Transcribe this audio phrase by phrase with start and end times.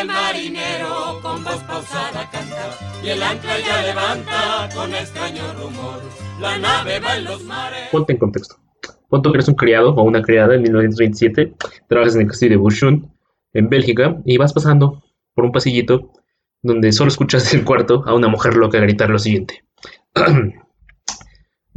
[0.00, 2.70] el marinero con voz pausada canta
[3.02, 6.00] y el ancla ya levanta con extraño rumor.
[6.40, 7.88] La nave va en los mares.
[7.90, 8.56] Ponte en contexto.
[9.08, 11.54] Ponte que eres un criado o una criada en 1927,
[11.88, 13.12] trabajas en el castillo de Bouchon,
[13.54, 15.02] en Bélgica, y vas pasando
[15.34, 16.12] por un pasillito
[16.62, 19.64] donde solo escuchas del cuarto a una mujer loca gritar lo siguiente.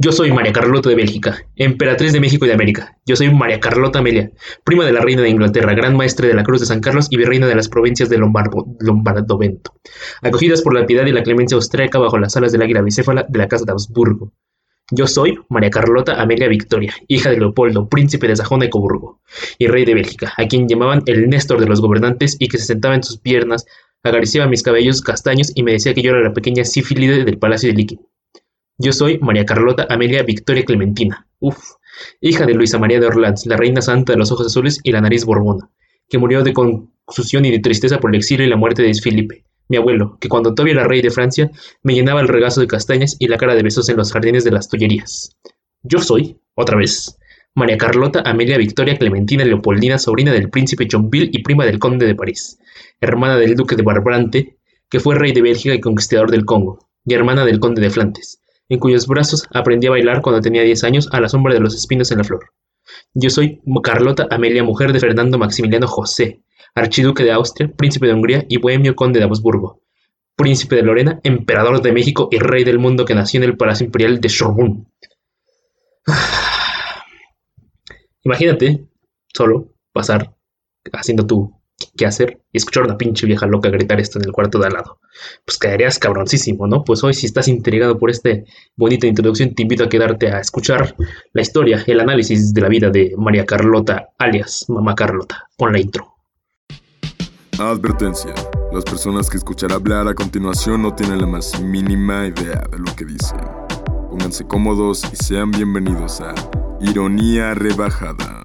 [0.04, 2.98] Yo soy María Carlota de Bélgica, emperatriz de México y de América.
[3.06, 4.32] Yo soy María Carlota Amelia,
[4.64, 7.16] prima de la reina de Inglaterra, gran maestre de la Cruz de San Carlos y
[7.16, 9.74] virreina de las provincias de Lombardo, Lombardovento,
[10.20, 13.38] acogidas por la piedad y la clemencia austríaca bajo las alas del águila bicéfala de
[13.38, 14.32] la casa de Habsburgo.
[14.90, 19.20] Yo soy María Carlota Amelia Victoria, hija de Leopoldo, príncipe de Sajona y Coburgo,
[19.56, 22.64] y rey de Bélgica, a quien llamaban el Néstor de los gobernantes y que se
[22.64, 23.66] sentaba en sus piernas,
[24.02, 27.68] acariciaba mis cabellos castaños y me decía que yo era la pequeña sífilide del palacio
[27.68, 28.00] de Liqui.
[28.84, 31.56] Yo soy María Carlota Amelia Victoria Clementina, uf,
[32.20, 35.00] hija de Luisa María de Orleans, la reina santa de los ojos azules y la
[35.00, 35.70] nariz borbona,
[36.08, 39.44] que murió de confusión y de tristeza por el exilio y la muerte de Felipe,
[39.68, 41.48] mi abuelo, que cuando todavía era rey de Francia,
[41.84, 44.50] me llenaba el regazo de castañas y la cara de besos en los jardines de
[44.50, 45.36] las Tullerías.
[45.84, 47.16] Yo soy, otra vez,
[47.54, 52.16] María Carlota Amelia Victoria Clementina Leopoldina, sobrina del príncipe Johnville y prima del conde de
[52.16, 52.58] París,
[53.00, 54.58] hermana del duque de Barbrante,
[54.90, 58.41] que fue rey de Bélgica y conquistador del Congo, y hermana del conde de Flandes,
[58.68, 61.74] en cuyos brazos aprendí a bailar cuando tenía diez años a la sombra de los
[61.74, 62.50] espinos en la flor.
[63.14, 66.42] Yo soy Carlota Amelia, mujer de Fernando Maximiliano José,
[66.74, 69.82] archiduque de Austria, príncipe de Hungría y bohemio conde de Habsburgo,
[70.36, 73.86] príncipe de Lorena, emperador de México y rey del mundo que nació en el Palacio
[73.86, 74.88] Imperial de Shogun.
[78.24, 78.86] Imagínate
[79.32, 80.34] solo pasar
[80.92, 81.61] haciendo tu
[81.96, 84.66] qué hacer y escuchar a una pinche vieja loca gritar esto en el cuarto de
[84.66, 84.98] al lado.
[85.44, 86.84] Pues quedarías cabroncísimo, ¿no?
[86.84, 88.30] Pues hoy si estás intrigado por esta
[88.76, 90.94] bonita introducción, te invito a quedarte a escuchar
[91.32, 95.48] la historia, el análisis de la vida de María Carlota, alias Mamá Carlota.
[95.56, 96.14] Pon la intro.
[97.58, 98.34] Advertencia.
[98.72, 102.96] Las personas que escuchar hablar a continuación no tienen la más mínima idea de lo
[102.96, 103.38] que dicen.
[104.08, 106.34] Pónganse cómodos y sean bienvenidos a
[106.80, 108.41] Ironía Rebajada.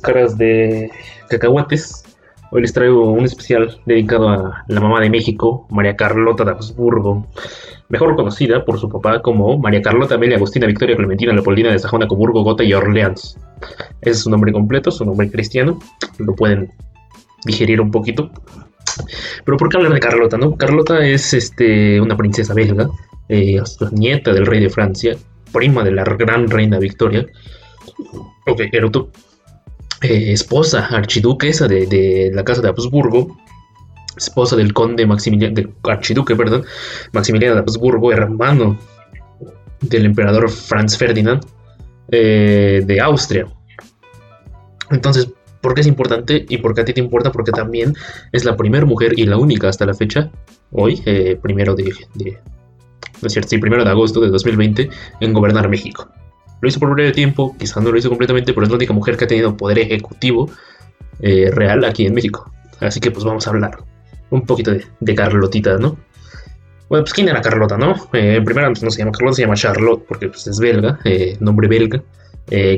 [0.00, 0.90] Caras de
[1.28, 2.04] cacahuates.
[2.50, 7.26] Hoy les traigo un especial dedicado a la mamá de México, María Carlota de Habsburgo,
[7.88, 12.06] mejor conocida por su papá como María Carlota Amelia Agustina Victoria Clementina Leopoldina de Sajona,
[12.06, 13.36] Coburgo, Gotha y Orleans.
[14.02, 15.80] Ese es su nombre completo, su nombre cristiano,
[16.18, 16.72] lo pueden
[17.44, 18.30] digerir un poquito.
[19.44, 20.36] Pero ¿por qué hablar de Carlota?
[20.36, 20.56] No?
[20.56, 22.88] Carlota es este, una princesa belga,
[23.28, 23.60] eh,
[23.90, 25.16] nieta del rey de Francia,
[25.52, 27.26] prima de la gran reina Victoria.
[28.46, 29.10] Ok, Eruto
[30.02, 33.36] eh, esposa, archiduquesa de, la casa de Habsburgo,
[34.16, 36.64] esposa del conde Maximiliano, del archiduque, perdón,
[37.12, 38.78] Maximiliano de Habsburgo, hermano
[39.80, 41.44] del emperador Franz Ferdinand
[42.10, 43.46] eh, de Austria.
[44.90, 45.28] Entonces,
[45.60, 47.32] ¿por qué es importante y por qué a ti te importa?
[47.32, 47.94] Porque también
[48.32, 50.30] es la primera mujer y la única hasta la fecha,
[50.70, 52.38] hoy, eh, primero de, de,
[53.28, 54.90] cierto, primero de agosto de 2020,
[55.20, 56.08] en gobernar México.
[56.64, 59.18] Lo hizo por breve tiempo, quizás no lo hizo completamente, pero es la única mujer
[59.18, 60.50] que ha tenido poder ejecutivo
[61.20, 62.50] eh, real aquí en México.
[62.80, 63.76] Así que pues vamos a hablar
[64.30, 65.98] un poquito de, Carlotita, ¿no?
[66.88, 68.08] Bueno, pues ¿quién era Carlota, no?
[68.14, 71.36] Eh, primero pues, no se llama Carlota, se llama Charlotte, porque pues, es belga, eh,
[71.40, 72.02] nombre belga.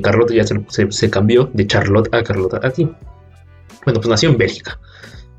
[0.02, 2.90] Carlota ya se, cambió de Charlotte a Carlota aquí.
[3.84, 4.80] Bueno, pues nació en Bélgica.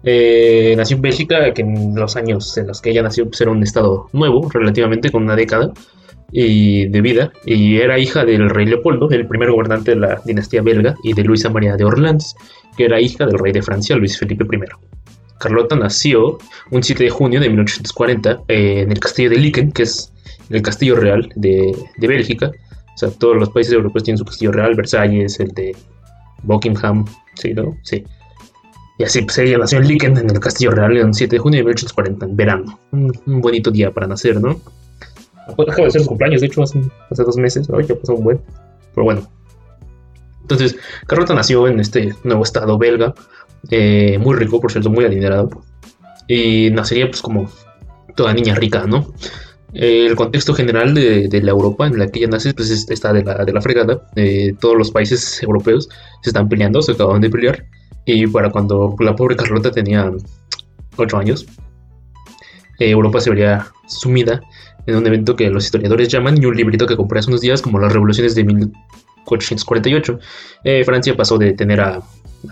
[0.03, 3.61] nació en Bélgica, que en los años en los que ella nació pues, era un
[3.61, 5.73] estado nuevo, relativamente, con una década
[6.31, 10.61] y de vida, y era hija del rey Leopoldo, el primer gobernante de la dinastía
[10.61, 12.35] belga, y de Luisa María de Orleans,
[12.75, 14.59] que era hija del rey de Francia, Luis Felipe I.
[15.39, 16.37] Carlota nació
[16.71, 20.11] un 7 de junio de 1840 eh, en el castillo de Liken, que es
[20.49, 22.51] el castillo real de, Bélgica.
[22.95, 25.75] O sea, todos los países europeos tienen su castillo real, Versalles, el de
[26.43, 27.05] Buckingham,
[27.35, 27.77] ¿sí, no?
[27.83, 28.03] Sí.
[28.97, 31.59] Y así, pues ella nació en Liken, en el castillo real, el 7 de junio
[31.59, 32.79] de 1840, en verano.
[32.91, 34.59] un bonito día para nacer, ¿no?
[35.47, 36.79] Acaba de ser su cumpleaños, de hecho, hace,
[37.09, 37.67] dos meses.
[37.75, 38.41] Ay, ya pasó un buen.
[38.93, 39.31] Pero bueno.
[40.41, 40.77] Entonces,
[41.07, 43.13] Carlota nació en este nuevo estado belga.
[43.69, 45.49] Eh, muy rico, por cierto, muy adinerado.
[46.27, 47.49] Y nacería, pues, como
[48.15, 49.13] toda niña rica, ¿no?
[49.73, 53.45] el contexto general de, la Europa en la que ella nace, pues, está de la,
[53.45, 54.01] de la fregada.
[54.15, 55.89] Eh, todos los países europeos
[56.23, 57.65] se están peleando, se acaban de pelear.
[58.05, 60.11] Y para cuando la pobre Carlota tenía
[60.95, 61.45] 8 años,
[62.79, 64.41] eh, Europa se vería sumida
[64.87, 67.61] en un evento que los historiadores llaman y un librito que compré hace unos días
[67.61, 70.19] como las revoluciones de 1848.
[70.63, 72.01] Eh, Francia pasó de tener a,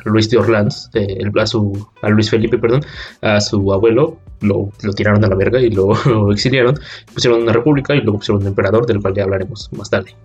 [0.04, 2.82] Luis de Orleans, eh, a, su, a Luis Felipe, perdón,
[3.22, 6.78] a su abuelo, lo, tiraron a la verga y lo, exiliaron,
[7.14, 10.16] pusieron una república y luego pusieron un emperador, del cual ya hablaremos más tarde.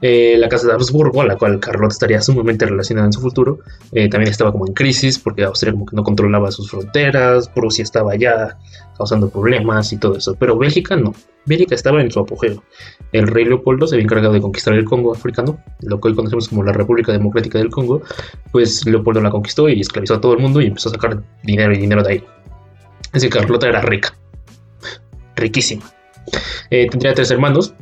[0.00, 3.58] Eh, la casa de Habsburgo, a la cual Carlota estaría sumamente relacionada en su futuro,
[3.90, 7.82] eh, también estaba como en crisis porque Austria como que no controlaba sus fronteras, Prusia
[7.82, 8.58] estaba ya
[8.96, 11.14] causando problemas y todo eso, pero Bélgica no,
[11.46, 12.62] Bélgica estaba en su apogeo.
[13.10, 16.48] El rey Leopoldo se había encargado de conquistar el Congo africano, lo que hoy conocemos
[16.48, 18.02] como la República Democrática del Congo,
[18.52, 21.72] pues Leopoldo la conquistó y esclavizó a todo el mundo y empezó a sacar dinero
[21.72, 22.24] y dinero de ahí.
[23.12, 24.14] Así que Carlota era rica,
[25.34, 25.82] riquísima.
[26.70, 27.74] Eh, tendría tres hermanos,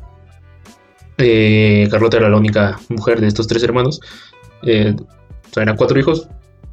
[1.18, 4.00] eh, Carlota era la única mujer de estos tres hermanos.
[4.62, 6.28] Eh, o sea, eran cuatro hijos,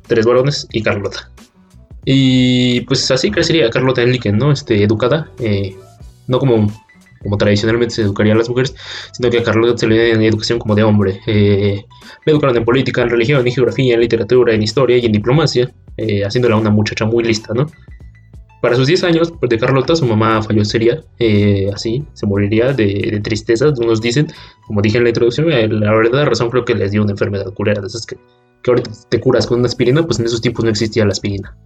[0.08, 1.30] tres varones y Carlota.
[2.06, 4.52] Y pues así crecería Carlota Enliken, ¿no?
[4.52, 5.76] Este, educada, eh,
[6.28, 6.68] no como,
[7.22, 8.76] como tradicionalmente se educaría a las mujeres,
[9.14, 11.22] sino que a Carlota se le dio educación como de hombre.
[11.26, 11.86] le
[12.26, 15.72] educaron en política, en religión, en geografía, en literatura, en historia y en diplomacia,
[16.26, 17.68] haciéndola una muchacha muy lista, ¿no?
[18.64, 23.20] Para sus 10 años pues, de Carlota, su mamá fallecería eh, así, se moriría de,
[23.22, 24.28] tristeza, unos dicen,
[24.66, 27.54] como dije en la introducción, eh, la verdad razón creo que les dio una enfermedad
[27.54, 28.16] culera, de esas que,
[28.62, 31.58] que ahorita te curas con una aspirina, pues en esos tiempos no existía la aspirina.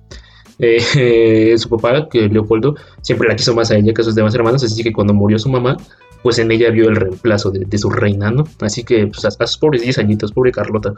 [0.57, 2.73] Eh, su papá, que Leopoldo,
[3.03, 5.37] siempre la quiso más a ella que a sus demás hermanos, así que cuando murió
[5.37, 5.77] su mamá,
[6.23, 8.43] pues en ella vio el reemplazo de, su reina, ¿no?
[8.61, 10.95] Así que pues, a, a sus pobres 10 añitos, pobre Carlota,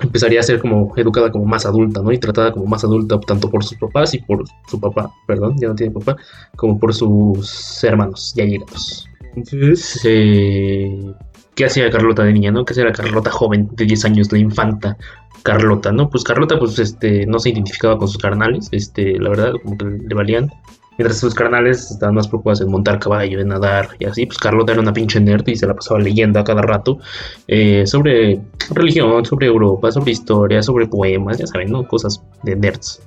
[0.00, 2.12] empezaría a ser como educada como más adulta, ¿no?
[2.12, 5.68] Y tratada como más adulta tanto por sus papás y por su papá, perdón, ya
[5.68, 6.16] no tiene papá,
[6.56, 9.08] como por sus hermanos ya llegados.
[9.34, 11.12] Entonces, eh,
[11.54, 12.64] ¿qué hacía Carlota de niña, no?
[12.64, 14.96] ¿Qué hacía la Carlota joven de 10 años, la infanta
[15.42, 16.08] Carlota, no?
[16.08, 19.84] Pues Carlota, pues, este, no se identificaba con sus carnales, este, la verdad, como que
[19.84, 20.50] le valían
[20.98, 24.72] Mientras sus carnales estaban más preocupados en montar caballo, en nadar y así, pues Carlota
[24.72, 26.98] era una pinche nerd y se la pasaba leyendo a cada rato
[27.46, 28.40] eh, sobre
[28.70, 31.86] religión, sobre Europa, sobre historia, sobre poemas, ya saben, ¿no?
[31.86, 33.02] Cosas de nerds.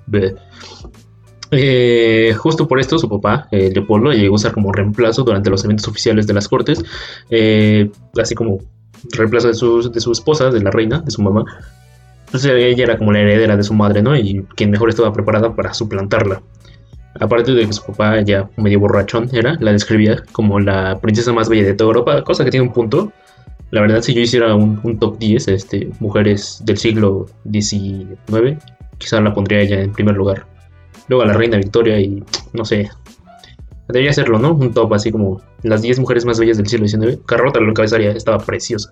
[1.51, 5.65] Eh, justo por esto su papá, eh, Leopoldo, llegó a ser como reemplazo durante los
[5.65, 6.83] eventos oficiales de las cortes,
[8.21, 8.59] así como
[9.11, 11.43] reemplazo de su, de su esposa, de la reina, de su mamá.
[12.27, 14.15] Entonces ella era como la heredera de su madre, ¿no?
[14.15, 16.43] Y quien mejor estaba preparada para suplantarla.
[17.19, 21.49] Aparte de que su papá ya medio borrachón era, la describía como la princesa más
[21.49, 23.11] bella de toda Europa, cosa que tiene un punto.
[23.71, 28.57] La verdad, si yo hiciera un, top 10, este, mujeres del siglo XIX,
[28.97, 30.45] quizá la pondría ella en primer lugar.
[31.07, 32.23] Luego a la reina Victoria y
[32.53, 32.89] no sé,
[33.87, 34.53] debería hacerlo, ¿no?
[34.53, 37.19] Un top así como las 10 mujeres más bellas del siglo XIX.
[37.25, 38.91] Carrota lo encabezaría, estaba preciosa.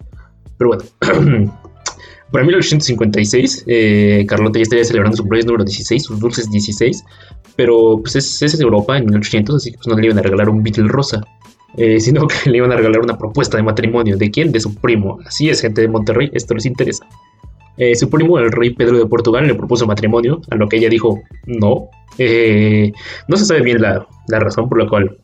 [0.57, 1.51] Pero bueno,
[2.31, 7.03] Para 1856, eh, Carlota ya estaría celebrando su cumpleaños número 16, sus dulces 16,
[7.55, 10.49] pero pues es, es Europa en 1800, así que pues no le iban a regalar
[10.49, 11.21] un Beatle rosa,
[11.77, 14.17] eh, sino que le iban a regalar una propuesta de matrimonio.
[14.17, 14.51] ¿De quién?
[14.51, 15.19] De su primo.
[15.25, 17.07] Así es, gente de Monterrey, esto les interesa.
[17.77, 20.89] Eh, su primo, el rey Pedro de Portugal, le propuso matrimonio, a lo que ella
[20.89, 21.89] dijo no.
[23.27, 25.17] no se sabe bien la, la, razón por la cual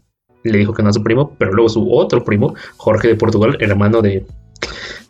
[0.43, 3.57] le dijo que no a su primo, pero luego su otro primo, Jorge de Portugal,
[3.59, 4.25] hermano de,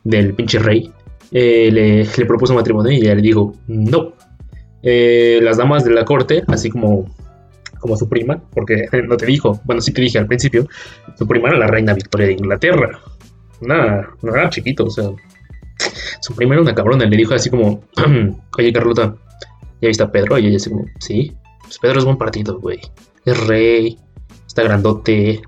[0.06, 0.92] del pinche rey,
[1.36, 4.14] eh, le, propuso matrimonio y ella le dijo no.
[4.84, 7.06] Eh, las damas de la corte, así como,
[7.80, 10.68] como su prima, porque no te dijo, bueno, sí te dije al principio,
[11.18, 13.00] su prima era la reina Victoria de Inglaterra.
[13.62, 15.10] Nada, no era chiquito, o sea,
[16.22, 17.84] su prima era una cabrona, le dijo así como,
[18.58, 19.16] oye Carlota,
[19.82, 20.38] ¿ya viste a Pedro?
[20.38, 22.80] Y ella así como, sí, pues Pedro es buen partido, güey.
[23.26, 23.98] Es rey,
[24.46, 25.42] está grandote,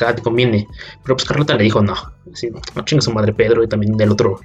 [0.00, 0.66] bonachón, te conviene.
[1.02, 1.94] Pero pues Carlota le dijo no.
[2.32, 4.40] Así, no chinga su madre Pedro y también el otro,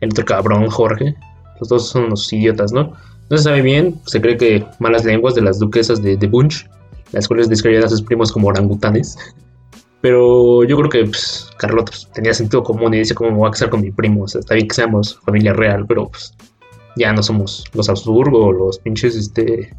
[0.00, 1.14] el otro cabrón Jorge.
[1.60, 2.92] Los dos son unos idiotas, ¿no?
[3.30, 6.68] No se sabe bien, se cree que malas lenguas de las duquesas de, de Bunch,
[7.12, 9.16] las cuales describían a sus primos como orangutanes.
[10.02, 13.48] Pero yo creo que pues, Carlota pues, tenía sentido común y dice cómo me voy
[13.48, 14.24] a casar con mi primo.
[14.24, 16.34] O sea, está bien que seamos familia real, pero pues
[16.96, 19.74] ya no somos los Habsburgo, los pinches, este...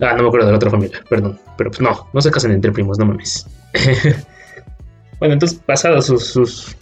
[0.00, 1.38] Ah, no me acuerdo de la otra familia, perdón.
[1.56, 3.46] Pero pues no, no se casen entre primos, no mames.
[5.18, 6.76] bueno, entonces, pasados sus,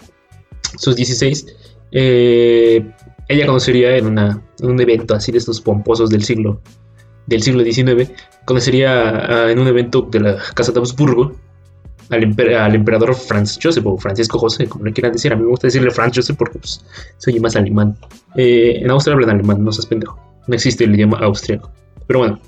[0.77, 1.47] sus, 16,
[1.93, 2.89] eh,
[3.29, 6.61] ella conocería en, una, un evento así de estos pomposos del siglo
[7.29, 8.11] del siglo XIX,
[8.47, 11.37] conocería en un evento de la Casa de Habsburgo
[12.11, 12.25] al,
[12.57, 15.33] al, emperador Franz Joseph o Francisco José, como le quieran decir.
[15.33, 16.85] A mí me gusta decirle Franz Joseph porque pues,
[17.19, 17.97] se oye más alemán.
[18.35, 20.19] Eh, en Austria hablan alemán, no seas pendejo.
[20.47, 21.71] No existe el idioma austriaco.
[22.07, 22.41] Pero bueno,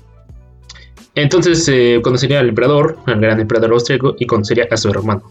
[1.15, 5.23] entonces eh, conocería al emperador, al gran emperador austriaco, y conocería a su hermano.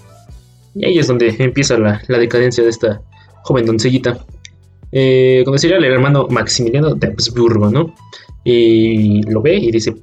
[0.75, 3.01] Y ahí es donde empieza la, decadencia de esta
[3.43, 4.19] joven doncellita.
[4.93, 7.95] Eh, conocería al hermano Maximiliano de Habsburgo, ¿no?
[8.45, 9.95] Y lo ve y dice.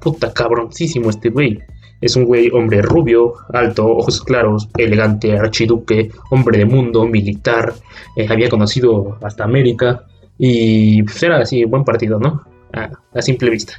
[0.00, 1.58] Puta cabroncísimo este güey.
[2.00, 7.74] Es un güey, hombre rubio, alto, ojos claros, elegante, archiduque, hombre de mundo, militar.
[8.16, 10.06] Eh, había conocido hasta América.
[10.38, 12.42] Y pues, era así, buen partido, ¿no?
[12.72, 13.74] a simple vista.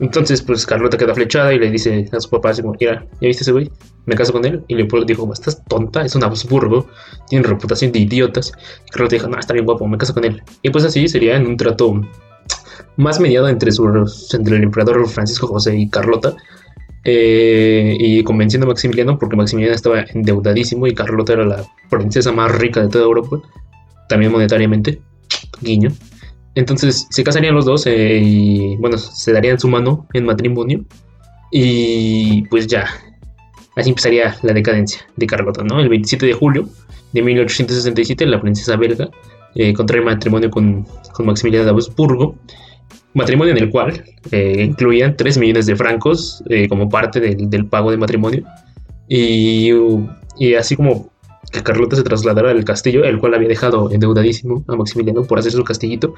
[0.00, 3.52] Entonces, pues Carlota queda flechada y le dice a su papá, mira, ¿ya viste ese
[3.52, 3.70] güey?
[4.06, 4.64] Me caso con él.
[4.66, 6.88] Y Leopoldo dijo, estás tonta, es un Habsburgo,
[7.28, 8.52] tiene reputación de idiotas.
[8.86, 10.42] Y Carlota dijo, no, está bien guapo, me caso con él.
[10.62, 12.00] Y pues así sería en un trato
[12.96, 16.34] más mediado entre, entre el emperador Francisco José y Carlota.
[17.06, 22.50] Eh, y convenciendo a Maximiliano, porque Maximiliano estaba endeudadísimo y Carlota era la princesa más
[22.56, 23.42] rica de toda Europa,
[24.08, 25.02] también monetariamente,
[25.60, 25.90] guiño.
[26.54, 30.84] Entonces se casarían los dos eh, y bueno, se darían su mano en matrimonio.
[31.50, 32.86] Y pues ya,
[33.76, 35.80] así empezaría la decadencia de Carlota, ¿no?
[35.80, 36.68] El 27 de julio
[37.12, 39.08] de 1867 la princesa belga
[39.54, 42.34] eh, contrae matrimonio con, con, Maximiliano de Habsburgo,
[43.12, 47.66] matrimonio en el cual eh, incluían 3 millones de francos eh, como parte del, del,
[47.66, 48.44] pago de matrimonio.
[49.08, 49.70] Y,
[50.38, 51.12] y así como
[51.54, 55.52] que Carlota se trasladara al castillo, el cual había dejado endeudadísimo a Maximiliano por hacer
[55.52, 56.14] su castillito,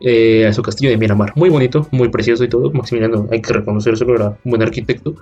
[0.00, 1.32] eh, a su castillo de Miramar.
[1.36, 2.72] Muy bonito, muy precioso y todo.
[2.72, 5.14] Maximiliano, hay que reconocerlo, era un buen arquitecto,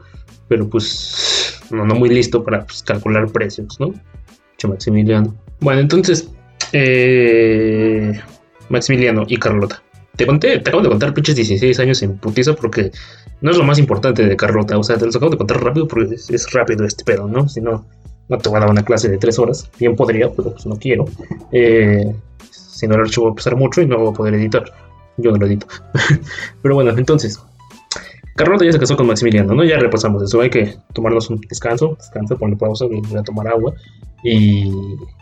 [0.48, 3.92] pero pues no, no muy listo para pues, calcular precios, ¿no?
[4.66, 5.34] Maximiliano.
[5.60, 6.30] Bueno, entonces,
[6.72, 8.18] eh,
[8.68, 9.82] Maximiliano y Carlota.
[10.16, 12.90] Te conté, te acabo de contar pinches 16 años en putiza porque
[13.40, 14.76] no es lo más importante de Carlota.
[14.76, 17.48] O sea, te los acabo de contar rápido porque es, rápido este pedo, ¿no?
[17.48, 17.86] Si no,
[18.28, 19.70] no te voy a dar una clase de 3 horas.
[19.78, 21.06] Bien podría, pero pues no quiero.
[21.52, 22.14] Eh,
[22.50, 24.64] si no, el archivo va a pesar mucho y no voy a poder editar.
[25.16, 25.66] Yo no lo edito.
[26.62, 27.42] Pero bueno, entonces.
[28.36, 29.64] Carlota ya se casó con Maximiliano, ¿no?
[29.64, 30.40] Ya repasamos eso.
[30.40, 31.96] Hay que tomarnos un descanso.
[31.98, 33.74] Descanso, ponle pausa, voy a tomar agua.
[34.22, 34.72] Y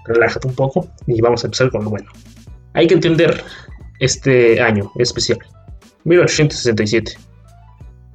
[0.05, 0.87] relájate un poco.
[1.07, 2.11] Y vamos a empezar con lo bueno.
[2.75, 3.43] Hay que entender
[4.01, 5.39] este año especial.
[6.05, 7.17] 1867.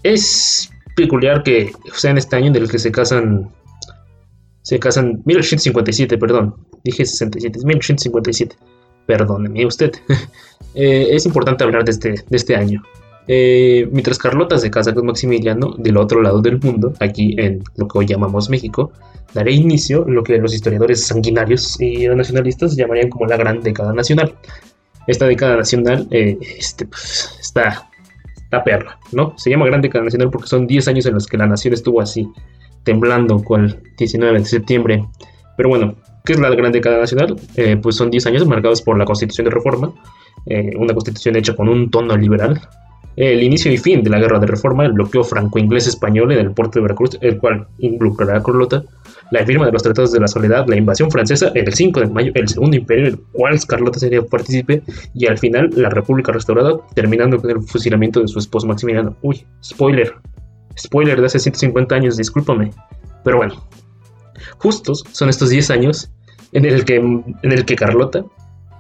[0.04, 3.50] Es peculiar que sea en este año en el que se casan.
[4.62, 5.22] Se casan.
[5.26, 6.56] 1857, perdón.
[6.84, 8.56] Dije 67, es 1857
[9.06, 9.92] perdóneme usted.
[10.74, 12.82] Eh, es importante hablar de este, de este año.
[13.28, 17.90] Eh, mientras Carlota se casa con Maximiliano del otro lado del mundo, aquí en lo
[17.90, 18.94] que hoy llamamos México,
[19.34, 23.92] daré inicio a lo que los historiadores sanguinarios y nacionalistas llamarían como la gran década
[23.92, 24.34] nacional.
[25.08, 27.90] Esta década nacional eh, este, pues, está,
[28.38, 29.34] está perra, ¿no?
[29.38, 32.00] Se llama gran década nacional porque son 10 años en los que la nación estuvo
[32.00, 32.30] así,
[32.84, 35.06] temblando el 19 de septiembre.
[35.58, 37.36] Pero bueno, ¿Qué es la Gran Década Nacional?
[37.56, 39.92] Eh, pues son 10 años marcados por la Constitución de Reforma,
[40.46, 42.62] eh, una constitución hecha con un tono liberal.
[43.16, 46.80] El inicio y fin de la Guerra de Reforma, el bloqueo franco-inglés-español en el puerto
[46.80, 48.84] de Veracruz, el cual involucrará a Carlota,
[49.32, 52.32] la firma de los Tratados de la Soledad, la invasión francesa el 5 de mayo,
[52.36, 54.84] el Segundo Imperio, el cual Carlota sería partícipe,
[55.14, 59.18] y al final la República restaurada, terminando con el fusilamiento de su esposo Maximiliano.
[59.22, 60.14] Uy, spoiler,
[60.78, 62.72] spoiler de hace 150 años, discúlpame.
[63.24, 63.68] Pero bueno,
[64.58, 66.12] justos son estos 10 años
[66.52, 68.26] en el que, en el que Carlota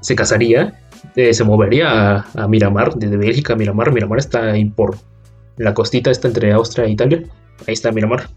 [0.01, 0.79] se casaría,
[1.15, 3.91] eh, se movería a, Miramar, desde Bélgica a Miramar.
[3.91, 4.98] Miramar está ahí por
[5.57, 7.24] la costita, está entre Austria e Italia.
[7.67, 8.29] Ahí está Miramar.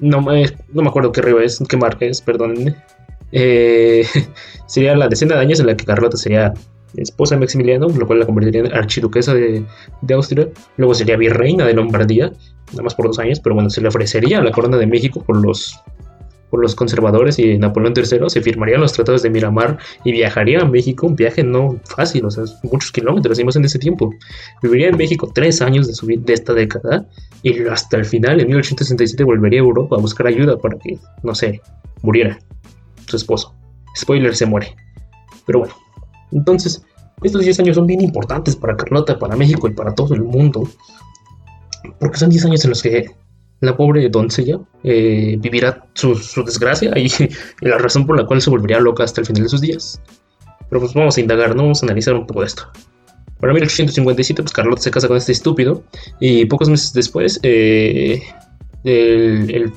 [0.00, 2.76] No me, no me acuerdo qué río es, qué marca es, perdónenme.
[3.32, 4.06] Eh,
[4.66, 6.54] sería la decena de años en la que Carlota sería
[6.96, 9.64] esposa de Maximiliano, lo cual la convertiría en archiduquesa de,
[10.02, 10.48] de, Austria.
[10.76, 12.32] Luego sería virreina de Lombardía,
[12.72, 15.36] nada más por dos años, pero bueno, se le ofrecería la corona de México por
[15.36, 15.78] los
[16.50, 20.64] por los conservadores y Napoleón III, se firmarían los tratados de Miramar y viajaría a
[20.64, 24.14] México, un viaje no fácil, o sea, muchos kilómetros, y más en ese tiempo.
[24.62, 27.06] Viviría en México tres años de, de esta década
[27.42, 31.34] y hasta el final, en 1867, volvería a Europa a buscar ayuda para que, no
[31.34, 31.60] sé,
[32.02, 32.38] muriera
[33.06, 33.54] su esposo.
[33.96, 34.74] Spoiler, se muere.
[35.46, 35.74] Pero bueno,
[36.32, 36.82] entonces,
[37.22, 40.68] estos 10 años son bien importantes para Carlota, para México y para todo el mundo.
[41.98, 43.06] Porque son 10 años en los que
[43.60, 47.10] la pobre doncella eh, vivirá su, desgracia y,
[47.60, 50.00] la razón por la cual se volvería loca hasta el final de sus días.
[50.68, 51.62] Pero pues vamos a indagar, ¿no?
[51.62, 52.70] Vamos a analizar un poco esto.
[53.40, 55.84] Para 1857, pues Carlota se casa con este estúpido
[56.20, 58.20] y pocos meses después eh,
[58.82, 59.72] el,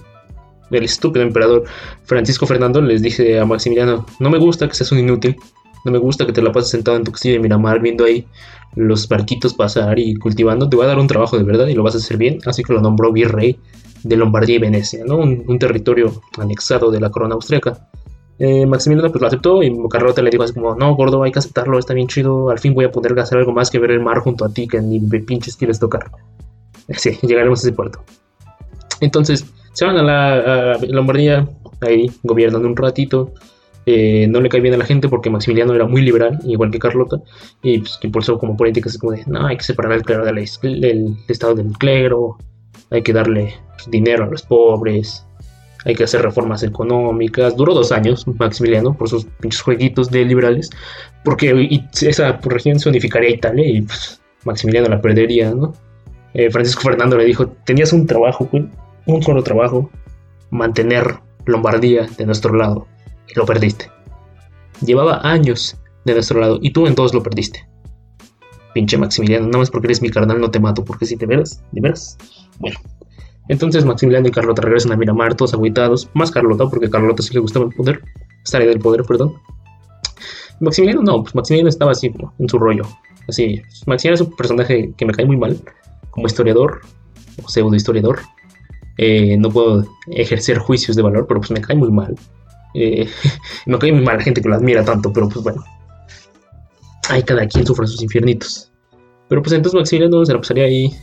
[0.72, 1.64] el, estúpido emperador
[2.04, 5.36] Francisco Fernando les dice a Maximiliano, no me gusta que seas un inútil,
[5.86, 8.28] no me gusta que te la pases sentado en tu castillo de Miramar viendo ahí
[8.76, 11.84] los barquitos pasar y cultivando, te va a dar un trabajo de verdad y lo
[11.84, 12.40] vas a hacer bien.
[12.46, 13.60] Así que lo nombró virrey
[14.04, 15.18] de Lombardía y Venecia, ¿no?
[15.18, 17.90] un, territorio anexado de la corona austriaca.
[18.40, 21.40] Eh, Maximiliano pues lo aceptó y Carlota le dijo así como, no, gordo, hay que
[21.40, 24.02] aceptarlo, está bien chido, al fin voy a poder hacer algo más que ver el
[24.02, 26.12] mar junto a ti que ni me pinches quieres tocar.
[26.98, 28.04] Sí, llegaremos a ese puerto.
[29.00, 31.48] Entonces, se van a la a Lombardía,
[31.80, 33.34] ahí gobiernan un ratito,
[33.86, 36.80] eh, no le cae bien a la gente porque Maximiliano era muy liberal, igual que
[36.80, 37.22] Carlota,
[37.62, 40.38] y pues impulsó como de, no, hay que separar el clero del,
[41.28, 42.38] estado del clero,
[42.90, 45.26] hay que darle pues, dinero a los pobres,
[45.86, 47.56] hay que hacer reformas económicas.
[47.56, 50.70] Duró dos años Maximiliano por sus pinches jueguitos de liberales,
[51.24, 55.74] porque esa región se unificaría a Italia y pues, Maximiliano la perdería, ¿no?
[56.34, 58.50] eh, Francisco Fernando le dijo, tenías un trabajo,
[59.06, 59.90] un solo trabajo,
[60.50, 62.88] mantener Lombardía de nuestro lado,
[63.36, 63.90] lo perdiste.
[64.86, 67.68] Llevaba años de nuestro lado, y tú en todos lo perdiste.
[68.74, 71.64] Pinche Maximiliano, nada más porque eres mi carnal no te mato, porque si te veras,
[71.72, 72.18] de veras.
[72.60, 72.80] Bueno,
[73.48, 77.42] entonces Maximiliano y Carlota regresan a Miramar, todos aguitados, más Carlota, porque Carlota sí le
[77.42, 78.02] gustaba el poder,
[78.44, 79.34] estaría del poder, perdón.
[80.60, 82.84] Maximiliano no, pues Maximiliano estaba así, en su rollo.
[83.28, 85.60] Así, Maximiliano es un personaje que me cae muy mal,
[86.12, 86.82] como historiador,
[87.44, 88.20] o pseudo historiador.
[88.98, 92.16] Eh, no puedo ejercer juicios de valor, pero pues me cae muy mal.
[92.74, 93.08] Eh,
[93.66, 95.64] me cae muy mal la gente que lo admira tanto, pero pues bueno.
[97.10, 98.72] Hay cada quien sufre sus infiernitos.
[99.28, 100.94] Pero pues entonces Maximiliano se la pasaría ahí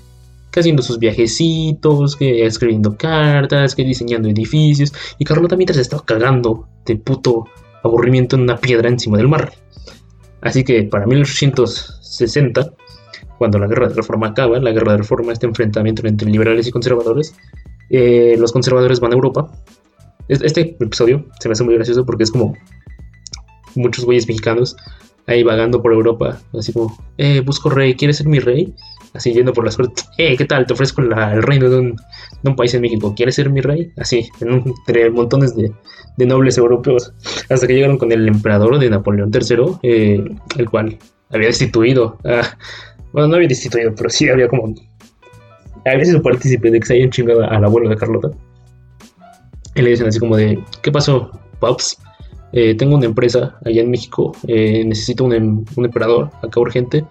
[0.59, 4.93] haciendo sus viajecitos, que escribiendo cartas, que diseñando edificios.
[5.19, 7.45] Y Carlota mientras estaba cagando de puto
[7.83, 9.53] aburrimiento en una piedra encima del mar.
[10.41, 12.73] Así que para 1860,
[13.39, 16.71] cuando la guerra de reforma acaba, la guerra de reforma, este enfrentamiento entre liberales y
[16.71, 17.35] conservadores,
[17.91, 19.51] eh, los conservadores van a Europa.
[20.29, 22.55] Este episodio se me hace muy gracioso porque es como
[23.75, 24.77] muchos güeyes mexicanos
[25.27, 28.75] ahí vagando por Europa, así como, eh, busco rey, ¿quieres ser mi rey?
[29.15, 30.67] Así yendo por las cosas, eh, ¿qué tal?
[30.67, 33.93] Te ofrezco el reino de un, país en México, ¿quieres ser mi rey?
[33.97, 35.73] Así, entre montones de,
[36.27, 37.13] nobles europeos,
[37.49, 40.25] hasta que llegaron con el emperador de Napoleón III, eh,
[40.57, 40.99] el cual
[41.31, 42.19] había destituido,
[43.13, 44.75] bueno, no había destituido, pero sí había como,
[45.85, 48.31] había sido partícipe de que se hayan chingado al abuelo de Carlota.
[49.75, 51.99] Y le dicen así como de, ¿qué pasó, Pops?
[52.53, 57.05] Eh, tengo una empresa allá en México, eh, necesito un, em, un, emperador acá urgente,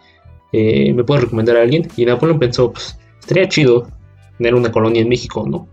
[0.52, 1.88] eh, ¿me puedes recomendar a alguien?
[1.96, 3.88] Y Napoleón pensó, pues estaría chido
[4.38, 5.68] tener una colonia en México, ¿no?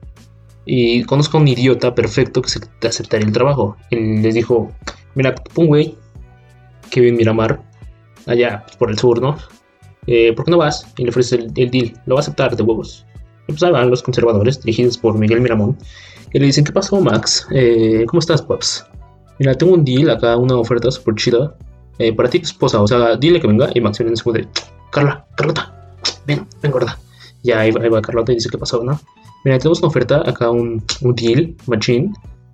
[0.67, 3.77] Y conozco a un idiota perfecto que te aceptaría el trabajo.
[3.91, 4.71] Él les dijo,
[5.15, 5.95] mira, un güey
[6.91, 7.63] que vive en Miramar,
[8.27, 9.37] allá por el sur, ¿no?
[10.07, 10.87] ¿Por qué no vas?
[10.99, 13.07] Y le ofreces el, deal, lo va a aceptar de huevos.
[13.47, 15.77] Y pues van los conservadores, dirigidos por Miguel Miramón,
[16.35, 17.47] y le dicen, ¿qué pasó, Max?
[18.09, 18.85] ¿Cómo estás, Pops?
[19.39, 21.57] Mira, tengo un deal acá, una oferta súper chida.
[21.99, 23.71] Eh, para ti, tu esposa, o sea, dile que venga.
[23.73, 24.49] Y Maximiliano se de,
[24.91, 25.73] Carla, Carlota,
[26.27, 26.99] ven, ven, gorda.
[27.45, 28.99] Ya ahí, va Carlota y dice, ¿qué pasó, no?
[29.45, 32.13] Mira, tenemos una oferta acá, un, un deal, machine,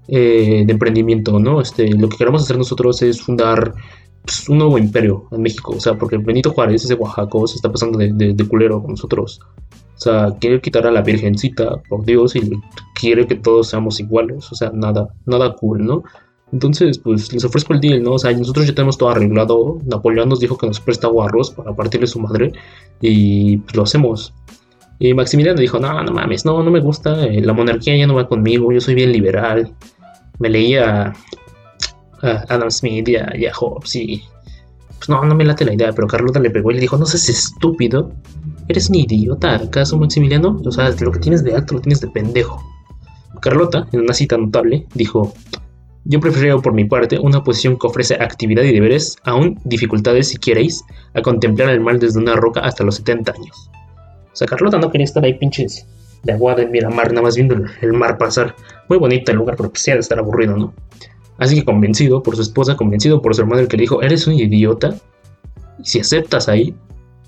[0.08, 1.62] eh, de emprendimiento, ¿no?
[1.62, 3.72] Este, lo que queremos hacer nosotros es fundar
[4.22, 5.72] pues, un nuevo imperio en México.
[5.74, 9.40] O sea, porque Benito Juárez, ese Oaxaca, se está pasando de, de culero con nosotros.
[10.00, 12.50] O sea, quiere quitar a la Virgencita, por Dios, y
[12.94, 14.50] quiere que todos seamos iguales.
[14.50, 16.02] O sea, nada, nada cool, ¿no?
[16.52, 18.12] Entonces, pues les ofrezco el deal, ¿no?
[18.12, 19.76] O sea, nosotros ya tenemos todo arreglado.
[19.84, 22.50] Napoleón nos dijo que nos presta guarros para partirle su madre
[23.02, 24.32] y pues lo hacemos.
[24.98, 28.14] Y Maximiliano dijo, no, no mames, no, no me gusta, eh, la monarquía ya no
[28.14, 29.70] va conmigo, yo soy bien liberal.
[30.38, 31.12] Me leía
[32.22, 34.22] a Adam Smith y a, Hobbes y
[34.96, 37.06] pues no, no me late la idea, pero Carlota le pegó y le dijo, no
[37.06, 38.12] seas estúpido,
[38.70, 40.60] eres un idiota, ¿acaso Maximiliano?
[40.64, 42.62] O sea, lo que tienes de acto lo tienes de pendejo.
[43.40, 45.32] Carlota, en una cita notable, dijo,
[46.04, 50.38] yo preferiría por mi parte una posición que ofrece actividad y deberes, aún dificultades si
[50.38, 53.70] queréis, a contemplar el mal desde una roca hasta los 70 años.
[54.32, 55.86] O sea, Carlota no quería estar ahí pinches
[56.22, 58.54] de aguada en Miramar, nada más viendo el mar pasar.
[58.88, 60.74] Muy bonito el lugar, pero pues de estar aburrido, ¿no?
[61.38, 64.26] Así que convencido por su esposa, convencido por su hermano, el que le dijo, eres
[64.26, 64.94] un idiota,
[65.82, 66.74] si aceptas ahí,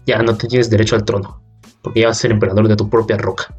[0.07, 1.43] ya no tienes derecho al trono,
[1.83, 3.55] porque ya vas a ser emperador de tu propia roca.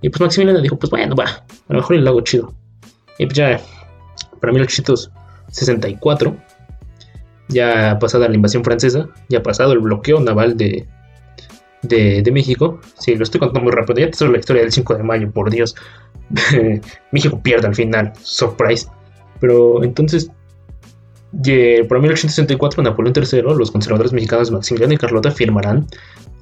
[0.00, 2.54] Y pues Maximiliano dijo, pues bueno, va, a lo mejor el lago chido.
[3.18, 3.60] Y pues ya
[4.40, 6.36] para 1864,
[7.48, 10.86] ya pasada la invasión francesa, ya pasado el bloqueo naval de,
[11.82, 12.80] de, México.
[12.98, 14.00] Sí, lo estoy contando muy rápido.
[14.00, 15.74] Ya te la historia del 5 de mayo, por Dios.
[17.12, 18.88] México pierde al final, surprise.
[19.40, 20.30] Pero entonces,
[21.88, 25.86] para 1864, Napoleón III, los conservadores mexicanos Maximiliano y Carlota firmarán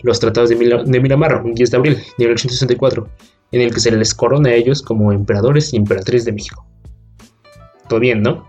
[0.03, 3.09] los tratados de, de Miramar, un 10 de abril de 1864,
[3.53, 6.66] en el que se les corona a ellos como emperadores y emperatrices de México
[7.88, 8.46] todo bien, ¿no?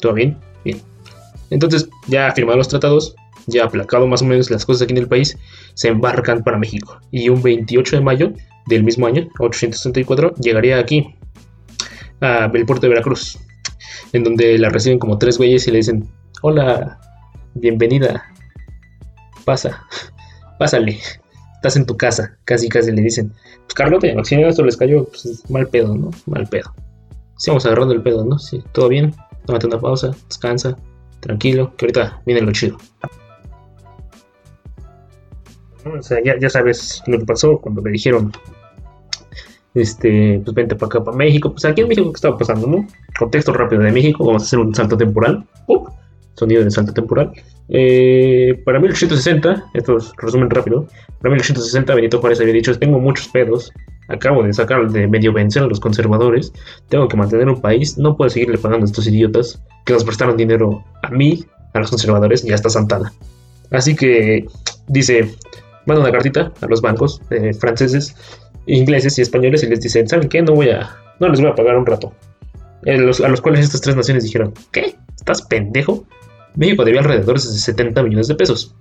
[0.00, 0.38] ¿Todo bien?
[0.64, 0.80] Bien.
[1.50, 3.14] Entonces, ya firmado los tratados,
[3.46, 5.36] ya aplacado más o menos las cosas aquí en el país,
[5.74, 6.98] se embarcan para México.
[7.10, 8.32] Y un 28 de mayo
[8.66, 11.14] del mismo año, 864, llegaría aquí,
[12.20, 13.38] a el puerto de Veracruz,
[14.12, 16.08] en donde la reciben como tres güeyes y le dicen,
[16.42, 16.98] hola,
[17.54, 18.24] bienvenida,
[19.44, 19.84] pasa,
[20.58, 20.98] pásale,
[21.54, 23.32] estás en tu casa, casi casi le dicen.
[23.62, 26.10] Pues Carlota y Maximiliano esto les cayó, pues mal pedo, ¿no?
[26.26, 26.74] Mal pedo.
[27.38, 28.38] Sí, vamos agarrando el pedo, ¿no?
[28.38, 29.14] Sí, todo bien.
[29.46, 30.76] Tómate una pausa, descansa,
[31.20, 32.76] tranquilo, que ahorita viene lo chido.
[35.84, 38.32] O sea, ya, sabes lo que pasó cuando me dijeron,
[39.74, 41.50] este, pues vente para acá, para México.
[41.52, 42.86] Pues aquí en México, ¿qué estaba pasando, no?
[43.18, 45.44] Contexto rápido de México, vamos a hacer un salto temporal.
[46.34, 47.32] sonido de salto temporal.
[47.68, 50.86] Eh, para 1860, esto es resumen rápido,
[51.20, 53.72] para 1860 Benito Juárez había dicho, tengo muchos pedos,
[54.08, 56.52] acabo de sacar de medio vencer a los conservadores,
[56.88, 60.36] tengo que mantener un país, no puedo seguirle pagando a estos idiotas que nos prestaron
[60.36, 63.12] dinero a mí, a los conservadores y hasta Santana.
[63.70, 64.46] Así que
[64.88, 65.34] dice,
[65.86, 68.14] manda una cartita a los bancos eh, franceses,
[68.66, 70.42] ingleses y españoles y les dice, ¿saben qué?
[70.42, 72.12] No voy a, no les voy a pagar un rato.
[72.84, 74.96] Eh, a los cuales estas tres naciones dijeron, ¿qué?
[75.16, 76.04] ¿Estás pendejo?
[76.56, 78.74] México debía alrededor de 70 millones de pesos.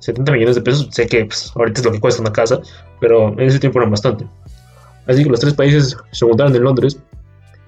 [0.00, 2.60] 70 millones de pesos, sé que pues, ahorita es lo que cuesta una casa,
[3.00, 4.26] pero en ese tiempo eran bastante.
[5.06, 6.98] Así que los tres países se juntaron en Londres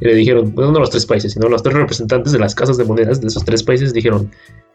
[0.01, 2.85] y le dijeron, no los tres países, sino los tres representantes de las casas de
[2.85, 4.31] monedas de esos tres países dijeron,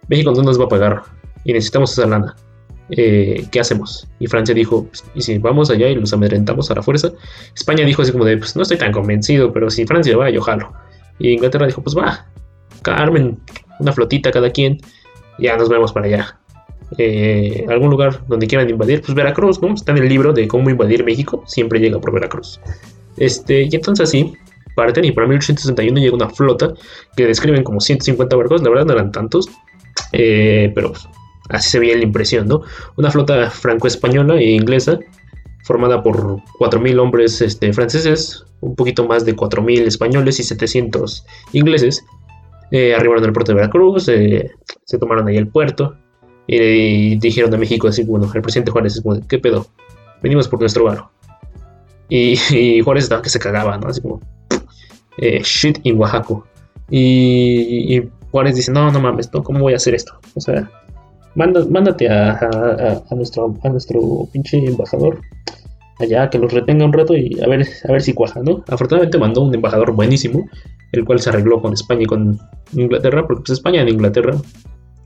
[0.08, 1.02] México no nos va a pagar
[1.44, 2.36] y necesitamos esa lana.
[2.90, 4.08] Eh, ¿Qué hacemos?
[4.20, 7.12] Y Francia dijo, pues, ¿y si vamos allá y los amedrentamos a la fuerza?
[7.54, 10.42] España dijo así como de, pues no estoy tan convencido, pero si Francia va, yo
[10.42, 10.72] jalo.
[11.20, 12.26] Y Inglaterra dijo, pues va,
[12.82, 13.38] Carmen,
[13.80, 14.80] una flotita cada quien,
[15.40, 16.40] ya nos vemos para allá.
[16.98, 19.74] Eh, algún lugar donde quieran invadir, pues Veracruz, ¿no?
[19.74, 22.62] Está en el libro de cómo invadir México, siempre llega por Veracruz.
[23.18, 24.34] Este, y entonces así,
[24.76, 26.74] parten y para 1861 llega una flota
[27.16, 29.50] que describen como 150 barcos, la verdad no eran tantos,
[30.14, 30.94] eh, pero
[31.50, 32.62] así se veía la impresión, ¿no?
[32.96, 35.00] Una flota franco-española e inglesa
[35.68, 42.06] formada por 4.000 hombres este, franceses, un poquito más de 4.000 españoles y 700 ingleses,
[42.72, 44.52] eh, arribaron al puerto de Veracruz, eh,
[44.86, 45.96] se tomaron ahí el puerto
[46.48, 49.68] y, dijeron a México así, bueno, el presidente Juárez es como, ¿qué pedo?
[50.24, 51.12] Venimos por nuestro varo.
[52.10, 53.90] Y, Juárez estaba que se cagaba, ¿no?
[53.90, 54.22] Así como,
[55.18, 56.36] eh, shit in Oaxaca.
[56.90, 60.18] Y, Juárez dice, no, no mames, ¿cómo voy a hacer esto?
[60.34, 60.72] O sea,
[61.38, 65.22] mándate a, nuestro, a nuestro pinche embajador
[66.00, 68.64] allá, que los retenga un rato y a ver, a ver si cuaja, ¿no?
[68.68, 70.48] Afortunadamente mandó un embajador buenísimo,
[70.92, 72.40] el cual se arregló con España y con
[72.74, 74.36] Inglaterra, porque pues España e Inglaterra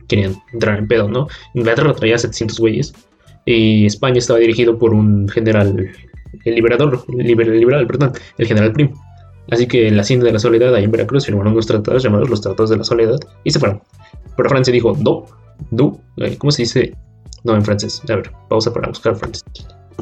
[0.08, 1.28] querían entrar en pedo, ¿no?
[1.54, 2.94] Inglaterra traía 700 güeyes
[3.46, 5.90] y España estaba dirigido por un general,
[6.46, 8.92] el liberador, el liberal, perdón, el general Prim.
[9.50, 12.30] Así que en la hacienda de la soledad, ahí en Veracruz, firmaron unos tratados llamados
[12.30, 13.82] los tratados de la soledad y se fueron.
[14.38, 15.26] Pero Francia dijo, no,
[15.70, 16.96] no, eh, ¿cómo se dice?
[17.44, 18.02] No en francés.
[18.10, 19.44] A ver, pausa para buscar francés.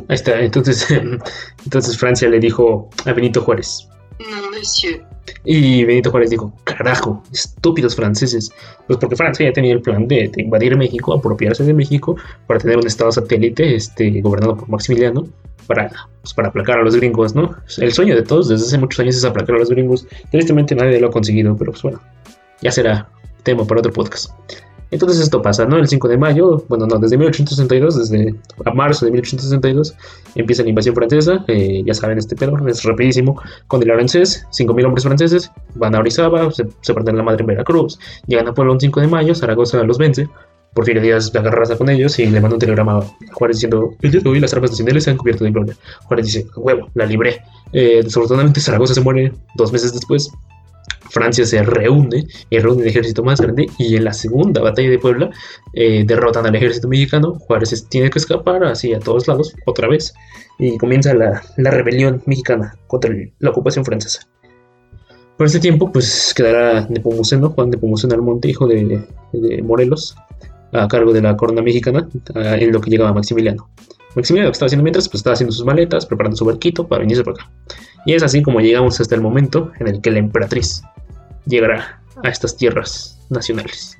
[0.07, 0.87] Ahí está, entonces,
[1.63, 3.87] entonces Francia le dijo a Benito Juárez.
[4.19, 5.05] No, monsieur.
[5.45, 8.51] Y Benito Juárez dijo, carajo, estúpidos franceses.
[8.87, 12.15] Pues porque Francia ya tenía el plan de, invadir México, apropiarse de México,
[12.47, 15.27] para tener un estado satélite este, gobernado por Maximiliano,
[15.67, 15.91] para,
[16.21, 17.55] pues, para aplacar a los gringos, ¿no?
[17.77, 20.07] El sueño de todos desde hace muchos años es aplacar a los gringos.
[20.31, 22.01] Tristemente nadie lo ha conseguido, pero pues bueno,
[22.61, 23.09] ya será
[23.43, 24.31] tema para otro podcast.
[24.91, 25.77] Entonces esto pasa, ¿no?
[25.77, 29.95] El 5 de mayo, bueno, no, desde 1862, desde a marzo de 1862,
[30.35, 34.85] empieza la invasión francesa, eh, ya saben este pedo, es rapidísimo, con el arancés, 5.000
[34.85, 38.73] hombres franceses, van a Orizaba, se, se parten la madre en Veracruz, llegan a Puebla
[38.73, 40.27] un 5 de mayo, Zaragoza los vence,
[40.73, 44.21] Porfirio Díaz agarra con ellos y le manda un telegrama a Juárez diciendo, el día
[44.21, 45.75] de hoy las armas nacionales se han cubierto de gloria.
[46.05, 47.41] Juárez dice, huevo, la libré.
[47.73, 50.31] Eh, desafortunadamente Zaragoza se muere dos meses después,
[51.09, 54.99] Francia se reúne y reúne el ejército más grande y en la segunda batalla de
[54.99, 55.29] Puebla
[55.73, 60.13] eh, derrotan al ejército mexicano, Juárez tiene que escapar así a todos lados otra vez
[60.57, 64.27] y comienza la, rebelión mexicana contra la ocupación francesa.
[65.37, 69.07] Por este tiempo pues quedará Nepomuceno, Juan Nepomuceno Almonte, hijo de,
[69.63, 70.15] Morelos,
[70.73, 73.69] a cargo de la corona mexicana en lo que llegaba Maximiliano.
[74.15, 77.33] Maximiliano estaba haciendo mientras, pues estaba haciendo sus maletas, preparando su barquito para venirse por
[77.33, 77.49] acá.
[78.05, 80.81] Y es así como llegamos hasta el momento en el que la emperatriz
[81.45, 83.97] llegará a estas tierras nacionales.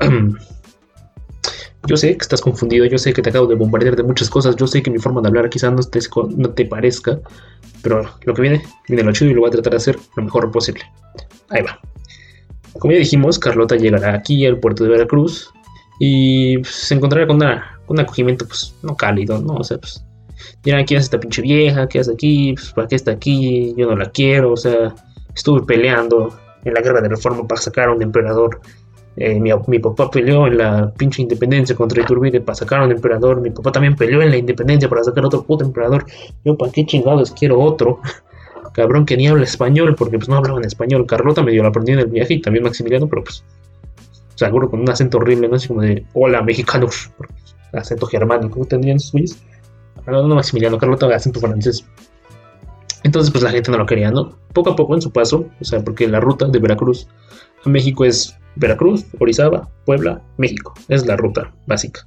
[1.88, 4.54] Yo sé que estás confundido, yo sé que te acabo de bombardear de muchas cosas,
[4.54, 5.98] yo sé que mi forma de hablar quizás no te,
[6.36, 7.18] no te parezca,
[7.82, 10.22] pero lo que viene, viene lo chido y lo voy a tratar de hacer lo
[10.22, 10.82] mejor posible.
[11.50, 11.80] Ahí va.
[12.78, 15.52] Como ya dijimos, Carlota llegará aquí al puerto de Veracruz
[15.98, 17.42] y pues, se encontrará con,
[17.88, 19.54] un acogimiento pues no cálido, ¿no?
[19.54, 20.04] O sea, pues
[20.62, 21.88] dirán, ¿quién es esta pinche vieja?
[21.88, 22.54] ¿Qué hace aquí?
[22.54, 23.74] Pues, ¿Para qué está aquí?
[23.76, 24.94] Yo no la quiero, o sea,
[25.34, 28.60] estuve peleando en la guerra de reforma para sacar a un emperador.
[29.16, 33.40] Eh, mi, papá peleó en la pinche independencia contra Iturbide para sacar a un emperador.
[33.40, 36.06] Mi papá también peleó en la independencia para sacar a otro puto emperador.
[36.44, 38.00] Yo, ¿para qué chingados quiero otro?
[38.72, 41.04] Cabrón que ni habla español, porque pues no hablaba en español.
[41.06, 43.44] Carlota medio lo aprendió en el viaje y también Maximiliano, pero pues
[44.34, 45.56] seguro con un acento horrible, ¿no?
[45.56, 47.10] Así como de hola mexicanos,
[47.72, 49.42] acento germánico tendrían sus güeyes.
[50.06, 51.84] No, no Maximiliano, Carlota acento francés.
[53.04, 54.38] Entonces, pues la gente no lo quería, ¿no?
[54.52, 57.08] Poco a poco en su paso, o sea, porque la ruta de Veracruz
[57.64, 60.74] a México es Veracruz, Orizaba, Puebla, México.
[60.88, 62.06] Es la ruta básica.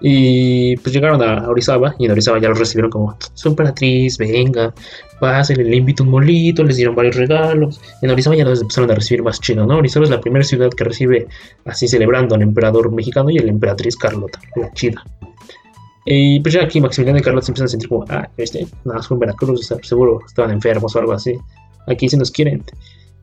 [0.00, 4.74] Y pues llegaron a Orizaba y en Orizaba ya los recibieron como su emperatriz, venga,
[5.20, 7.80] pásenle, le invito un molito, les dieron varios regalos.
[8.02, 9.78] En Orizaba ya los empezaron a recibir más chido, ¿no?
[9.78, 11.26] Orizaba es la primera ciudad que recibe
[11.64, 15.02] así celebrando al emperador mexicano y a la emperatriz Carlota, la chida.
[16.08, 19.02] Y pues ya aquí Maximiliano y Carlota se empiezan a sentir como, ah, este, nada
[19.02, 21.34] fue en Veracruz, seguro estaban enfermos o algo así.
[21.88, 22.64] Aquí sí nos quieren.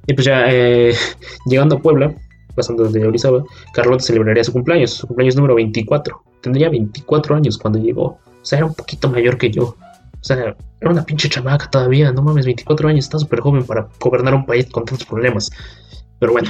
[0.06, 0.94] Y pues ya eh,
[1.46, 2.14] llegando a Puebla,
[2.56, 3.42] pasando de Orizaba,
[3.74, 6.24] Carlota celebraría su cumpleaños, su cumpleaños número 24.
[6.42, 8.04] Tendría 24 años cuando llegó.
[8.06, 9.64] O sea, era un poquito mayor que yo.
[9.64, 12.12] O sea, era una pinche chamaca todavía.
[12.12, 15.50] No mames, 24 años, está súper joven para gobernar un país con tantos problemas.
[16.20, 16.50] Pero bueno.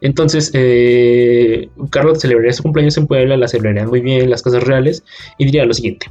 [0.00, 5.04] Entonces, eh, Carlota celebraría su cumpleaños en Puebla, la celebrarían muy bien, las cosas reales,
[5.38, 6.10] y diría lo siguiente.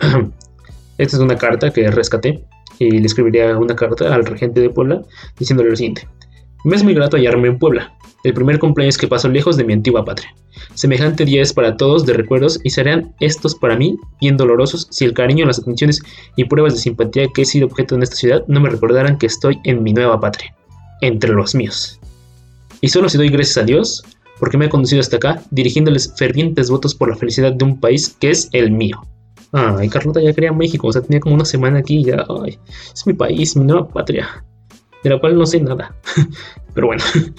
[0.98, 2.44] Esta es una carta que rescaté
[2.78, 5.02] y le escribiría una carta al regente de Puebla
[5.38, 6.08] diciéndole lo siguiente.
[6.64, 7.94] Me es muy grato hallarme en Puebla,
[8.24, 10.34] el primer cumpleaños que paso lejos de mi antigua patria.
[10.74, 15.04] Semejante día es para todos de recuerdos y serán estos para mí bien dolorosos si
[15.04, 16.02] el cariño, las atenciones
[16.34, 19.26] y pruebas de simpatía que he sido objeto en esta ciudad no me recordaran que
[19.26, 20.54] estoy en mi nueva patria,
[21.02, 22.00] entre los míos.
[22.80, 24.04] Y solo si doy gracias a Dios,
[24.38, 28.16] porque me ha conducido hasta acá, dirigiéndoles fervientes votos por la felicidad de un país
[28.20, 29.00] que es el mío.
[29.52, 32.58] Ay, Carlota ya quería México, o sea, tenía como una semana aquí y ya, ay,
[32.92, 34.44] es mi país, mi nueva patria
[35.02, 35.94] de la cual no sé nada.
[36.74, 37.02] Pero bueno.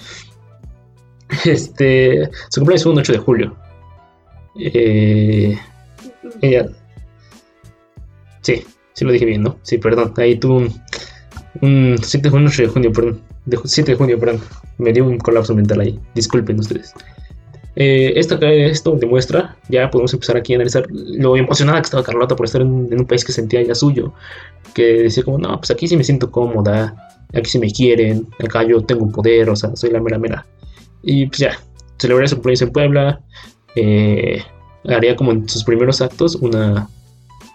[1.44, 2.30] Este.
[2.50, 3.56] Su cumpleaños fue un 8 de julio.
[4.58, 5.60] Eh,
[6.42, 6.70] ella.
[8.40, 9.60] Sí, sí lo dije bien, ¿no?
[9.62, 10.14] Sí, perdón.
[10.16, 10.82] Ahí tuvo un.
[11.62, 13.22] Un 7 de junio, 8 de junio, perdón.
[13.48, 14.42] De, 7 de junio, perdón.
[14.78, 16.00] Me dio un colapso mental ahí.
[16.14, 16.94] Disculpen ustedes.
[17.80, 22.36] Eh, esto, esto demuestra, ya podemos empezar aquí a analizar lo emocionada que estaba Carlota
[22.36, 24.14] por estar en, un país que sentía ya suyo,
[24.74, 28.64] que decía como, no, pues aquí sí me siento cómoda, aquí se me quieren, acá
[28.64, 30.48] yo tengo poder, o sea, soy la mera mera.
[31.04, 31.52] Y pues ya,
[32.00, 33.22] celebraría su cumpleaños en Puebla,
[33.76, 34.42] eh,
[34.88, 36.90] haría como en sus primeros actos una...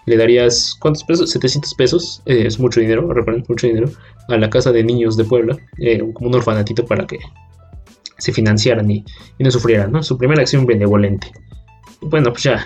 [0.05, 1.29] Le darías, ¿cuántos pesos?
[1.31, 3.89] 700 pesos, eh, es mucho dinero, recuerden, mucho dinero,
[4.27, 7.19] a la casa de niños de Puebla, eh, como un orfanatito para que
[8.17, 9.03] se financiaran y,
[9.39, 10.03] no sufrieran, ¿no?
[10.03, 11.31] Su primera acción benevolente.
[12.01, 12.65] bueno, pues ya,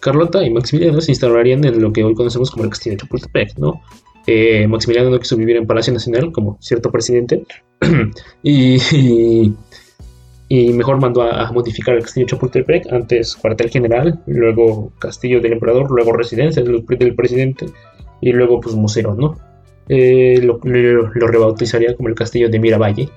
[0.00, 3.58] Carlota y Maximiliano se instalarían en lo que hoy conocemos como el Castillo de Chapultepec,
[3.58, 3.80] ¿no?
[4.26, 7.44] Eh, Maximiliano no quiso vivir en Palacio Nacional como cierto presidente
[8.42, 9.54] y, y,
[10.50, 16.12] mejor mandó a, modificar el castillo Chapultepec, antes cuartel general, luego castillo del emperador, luego
[16.12, 17.66] residencia del, presidente
[18.20, 19.36] y luego pues museo, ¿no?
[19.88, 23.08] Eh, lo, rebautizaría como el castillo de Miravalle,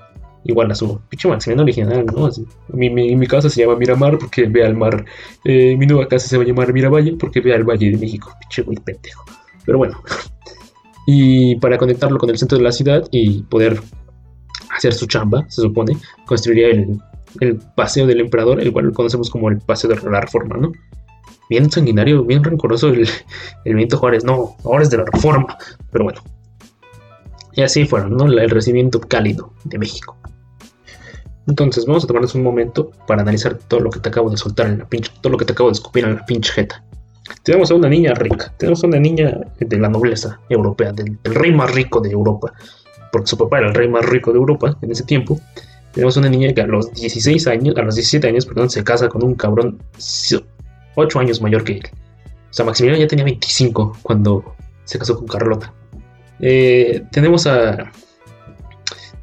[0.43, 2.29] igual a su pinche Maximiliano original, ¿no?
[2.73, 5.05] mi, casa se llama Miramar porque ve al mar,
[5.43, 8.33] eh, mi nueva casa se va a llamar Miravalle porque ve al Valle de México,
[8.39, 9.23] pinche güey pendejo.
[9.65, 10.01] Pero bueno,
[11.07, 13.81] y para conectarlo con el centro de la ciudad y poder
[14.69, 16.69] hacer su chamba, se supone, construiría
[17.41, 20.71] el, paseo del emperador, el cual conocemos como el paseo de la reforma, ¿no?
[21.49, 23.07] Bien sanguinario, bien rencoroso el,
[23.65, 25.57] el Benito Juárez, no, ahora es de la reforma,
[25.91, 26.21] pero bueno.
[27.53, 28.25] Y así fueron, ¿no?
[28.25, 30.17] El recibimiento cálido de México.
[31.47, 34.67] Entonces, vamos a tomarnos un momento para analizar todo lo que te acabo de soltar
[34.67, 36.83] en la pinche, todo lo que te acabo de escupir en la pinche jeta.
[37.43, 41.53] Tenemos a una niña rica, tenemos a una niña de la nobleza europea, del, rey
[41.53, 42.53] más rico de Europa,
[43.11, 45.39] porque su papá era el rey más rico de Europa en ese tiempo.
[45.97, 49.09] Tenemos una niña que a los 16 años, a los 17 años, perdón, se casa
[49.09, 49.81] con un cabrón
[50.93, 51.83] 8 años mayor que él.
[52.51, 55.73] O sea, Maximiliano ya tenía 25 cuando se casó con Carlota.
[56.39, 57.91] Eh, tenemos a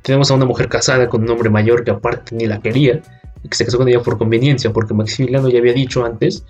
[0.03, 3.01] tenemos a una mujer casada con un hombre mayor que aparte ni la quería,
[3.49, 6.45] que se casó con ella por conveniencia, porque Maximiliano ya había dicho antes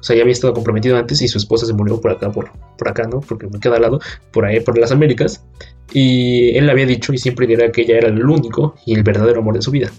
[0.00, 2.50] o sea, ya había estado comprometido antes y su esposa se murió por acá, por,
[2.78, 3.20] por acá, ¿no?
[3.20, 4.00] Porque me queda al lado,
[4.32, 5.44] por ahí, por las Américas.
[5.92, 9.02] Y él le había dicho y siempre dirá que ella era el único y el
[9.02, 9.90] verdadero amor de su vida.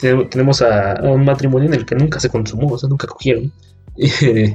[0.00, 3.52] Tenemos a, un matrimonio en el que nunca se consumó, o sea, nunca cogieron.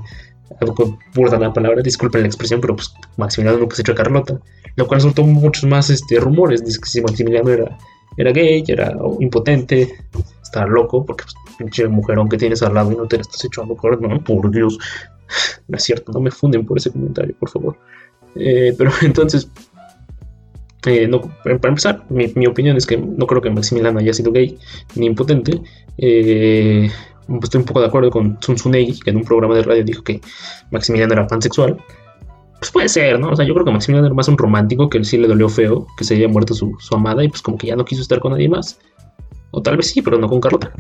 [1.13, 4.39] burda la palabra, disculpen la expresión, pero pues Maximiliano nunca se echó a Carlota,
[4.75, 7.77] lo cual soltó muchos más este, rumores, dice que si Maximiliano era,
[8.17, 9.93] era gay, era impotente,
[10.41, 13.43] estaba loco, porque pues, pinche mujerón que tienes al lado y no te la estás
[13.45, 14.77] echando no, por Dios.
[15.67, 17.77] No es cierto, no me funden por ese comentario, por favor.
[18.35, 19.49] Eh, pero entonces,
[20.85, 21.09] eh,
[21.43, 24.57] para empezar, mi, opinión es que no creo que Maximiliano haya sido gay
[24.95, 25.61] ni impotente.
[25.97, 26.89] Eh,
[27.41, 30.03] estoy un poco de acuerdo con Sun Tsunegi, que en un programa de radio dijo
[30.03, 30.21] que
[30.71, 31.77] Maximiliano era pansexual.
[32.59, 33.29] Pues puede ser, ¿no?
[33.29, 35.47] O sea, yo creo que Maximiliano era más un romántico que él sí le dolió
[35.49, 38.01] feo que se haya muerto su, su amada y pues como que ya no quiso
[38.01, 38.79] estar con nadie más.
[39.51, 40.71] O tal vez sí, pero no con Carlota.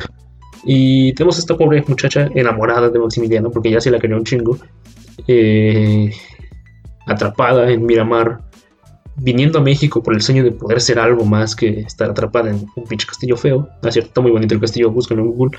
[0.63, 4.23] Y tenemos a esta pobre muchacha enamorada de Maximiliano, porque ya se la quería un
[4.23, 4.57] chingo,
[5.27, 6.11] eh,
[7.05, 8.41] atrapada en Miramar,
[9.15, 12.65] viniendo a México por el sueño de poder ser algo más que estar atrapada en
[12.75, 13.67] un pinche castillo feo.
[13.81, 15.57] Ah, cierto, está muy bonito el castillo, búsquenlo en Google.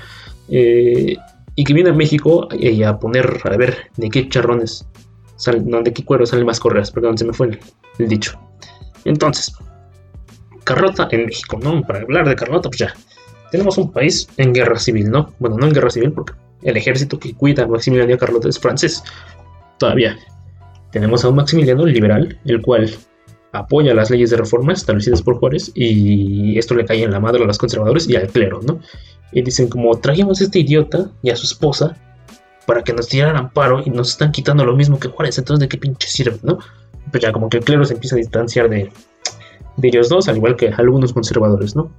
[0.49, 1.17] Eh,
[1.55, 4.87] y que viene a México y a poner, a ver, de qué charrones,
[5.35, 7.59] salen, no, de qué cuero salen más correas, perdón, se me fue
[7.97, 8.39] el, dicho.
[9.03, 9.53] Entonces,
[10.63, 11.81] Carlota en México, ¿no?
[11.81, 12.93] Para hablar de Carlota, pues ya,
[13.51, 15.33] tenemos un país en guerra civil, ¿no?
[15.39, 16.33] Bueno, no en guerra civil porque
[16.63, 19.03] el ejército que cuida a Maximiliano Carlota es francés,
[19.77, 20.17] todavía.
[20.91, 22.89] Tenemos a un Maximiliano liberal, el cual
[23.51, 27.43] apoya las leyes de reforma establecidas por Juárez y esto le cae en la madre
[27.43, 28.79] a los conservadores y al clero, ¿no?
[29.31, 31.95] Y dicen como trajimos a este idiota y a su esposa
[32.65, 35.67] para que nos tiraran amparo y nos están quitando lo mismo que Juárez, entonces de
[35.67, 36.59] qué pinche sirve, ¿no?
[37.11, 38.91] Pues ya como que el clero se empieza a distanciar de,
[39.77, 41.91] de ellos dos, al igual que algunos conservadores, ¿no?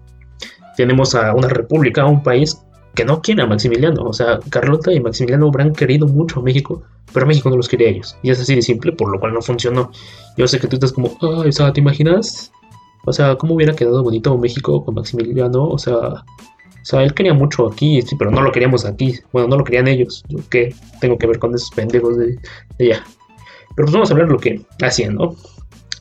[0.77, 2.61] Tenemos a una república, un país
[2.95, 4.05] que no quiere a Maximiliano.
[4.05, 7.89] O sea, Carlota y Maximiliano habrán querido mucho a México, pero México no los quería
[7.89, 8.17] a ellos.
[8.23, 9.91] Y es así de simple, por lo cual no funcionó.
[10.37, 12.53] Yo sé que tú estás como, ay, o sea, ¿te imaginas?
[13.05, 15.69] O sea, ¿cómo hubiera quedado bonito México con Maximiliano?
[15.69, 16.25] O sea,
[16.83, 19.15] o sea, él quería mucho aquí, sí, pero no lo queríamos aquí.
[19.33, 20.25] Bueno, no lo querían ellos.
[20.29, 22.39] Yo qué tengo que ver con esos pendejos de,
[22.79, 23.05] allá.
[23.77, 25.37] Pero pues vamos a hablar de lo que hacían, ¿no?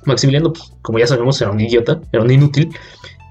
[0.05, 2.69] Maximiliano, pues, como ya sabemos, era un idiota, era un inútil.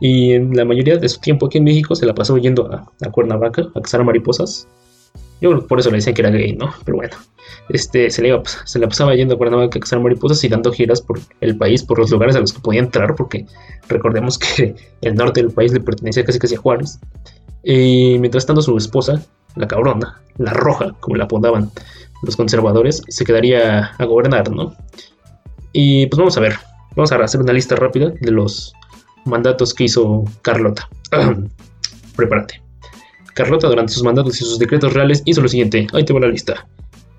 [0.00, 2.90] Y en la mayoría de su tiempo aquí en México se la pasó yendo a,
[3.04, 4.68] a Cuernavaca a cazar mariposas.
[5.40, 6.72] Yo por eso le decían que era gay, ¿no?
[6.84, 7.16] Pero bueno,
[7.68, 10.72] este, se, le iba, se la pasaba yendo a Cuernavaca a cazar mariposas y dando
[10.72, 13.46] giras por el país, por los lugares a los que podía entrar, porque
[13.88, 16.98] recordemos que el norte del país le pertenecía casi casi a Juárez.
[17.62, 19.22] Y mientras tanto su esposa,
[19.56, 21.70] la cabrona, la roja, como la apodaban
[22.22, 24.74] los conservadores, se quedaría a gobernar, ¿no?
[25.72, 26.54] Y pues vamos a ver,
[26.96, 28.72] vamos a hacer una lista rápida de los
[29.24, 30.88] mandatos que hizo Carlota.
[32.16, 32.62] Prepárate.
[33.34, 35.86] Carlota durante sus mandatos y sus decretos reales hizo lo siguiente.
[35.92, 36.66] Ahí te va la lista.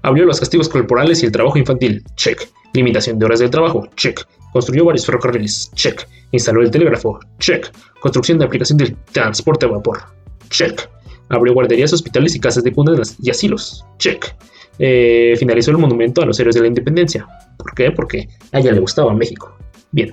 [0.01, 2.03] Abrió los castigos corporales y el trabajo infantil.
[2.15, 2.49] Check.
[2.73, 3.87] Limitación de horas de trabajo.
[3.95, 4.21] Check.
[4.53, 5.71] Construyó varios ferrocarriles.
[5.75, 6.07] Check.
[6.31, 7.19] Instaló el telégrafo.
[7.39, 7.71] Check.
[7.99, 9.99] Construcción de aplicación del transporte a vapor.
[10.49, 10.89] Check.
[11.29, 13.85] Abrió guarderías, hospitales y casas de cunas y asilos.
[13.97, 14.35] Check.
[14.79, 17.27] Eh, finalizó el monumento a los héroes de la independencia.
[17.57, 17.91] ¿Por qué?
[17.91, 19.57] Porque a ella le gustaba México.
[19.91, 20.11] Bien.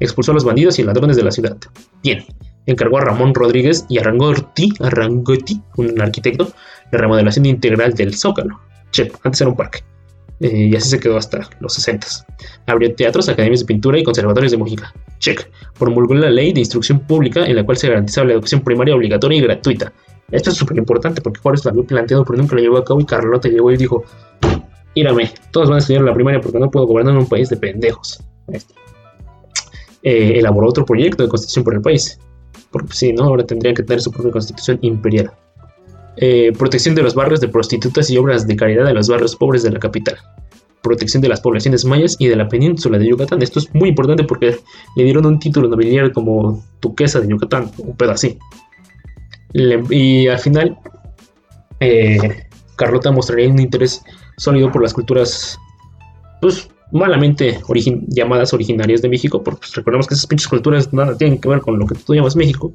[0.00, 1.56] Expulsó a los bandidos y ladrones de la ciudad.
[2.02, 2.24] Bien.
[2.66, 6.48] Encargó a Ramón Rodríguez y a Rangotti, un arquitecto,
[6.90, 8.60] la remodelación integral del Zócalo.
[8.90, 9.80] Che, antes era un parque.
[10.40, 12.06] Eh, y así se quedó hasta los 60.
[12.66, 14.92] Abrió teatros, academias de pintura y conservatorios de música.
[15.18, 15.48] Check.
[15.78, 19.38] Promulgó la ley de instrucción pública en la cual se garantizaba la educación primaria obligatoria
[19.38, 19.92] y gratuita.
[20.30, 23.00] Esto es súper importante porque Juárez lo había planteado pero nunca lo llevó a cabo
[23.00, 24.04] y Carlota llegó y dijo,
[24.94, 27.56] írame, todos van a estudiar la primaria porque no puedo gobernar en un país de
[27.56, 28.20] pendejos.
[30.04, 32.18] Eh, elaboró otro proyecto de constitución por el país.
[32.70, 35.32] Porque si no, ahora tendrían que tener su propia constitución imperial.
[36.16, 39.62] Eh, protección de los barrios de prostitutas y obras de caridad de los barrios pobres
[39.62, 40.16] de la capital.
[40.82, 43.42] Protección de las poblaciones mayas y de la península de Yucatán.
[43.42, 44.58] Esto es muy importante porque
[44.96, 48.38] le dieron un título nobiliario como duquesa de Yucatán, un pedo así.
[49.54, 50.76] y al final,
[51.80, 52.18] eh,
[52.76, 54.02] Carlota mostraría un interés
[54.36, 55.58] sólido por las culturas
[56.40, 57.60] pues, malamente
[58.08, 61.60] llamadas originarias de México, porque pues, recordemos que esas pinches culturas nada tienen que ver
[61.60, 62.72] con lo que tú llamas México,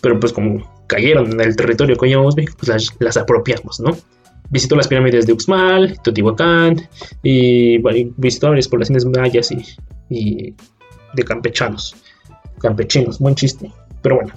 [0.00, 3.96] pero pues como cayeron en el territorio que llamamos México, pues las, apropiamos, ¿no?
[4.50, 6.88] Visitó las pirámides de Uxmal, Teotihuacán,
[7.22, 7.78] y
[8.16, 9.64] visitó varias poblaciones mayas y,
[10.08, 10.54] y
[11.14, 11.96] de campechanos,
[12.60, 13.70] campechinos, buen chiste,
[14.02, 14.32] pero bueno.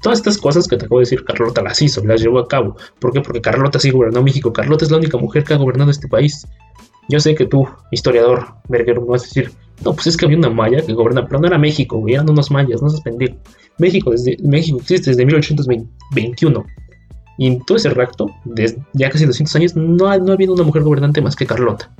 [0.00, 2.76] Todas estas cosas que te acabo de decir, Carlota las hizo, las llevó a cabo.
[3.00, 3.20] ¿Por qué?
[3.20, 4.52] Porque Carlota sí gobernó México.
[4.52, 6.46] Carlota es la única mujer que ha gobernado este país.
[7.08, 9.50] Yo sé que tú, historiador, verguero, me vas a decir,
[9.84, 12.50] no, pues es que había una maya que gobernaba, pero no era México, eran unos
[12.50, 13.36] mayas, no se pendejo.
[13.78, 16.66] México, desde, México existe desde 1821.
[17.38, 20.52] Y en todo ese rato, desde ya casi 200 años, no ha, no ha habido
[20.54, 21.94] una mujer gobernante más que Carlota.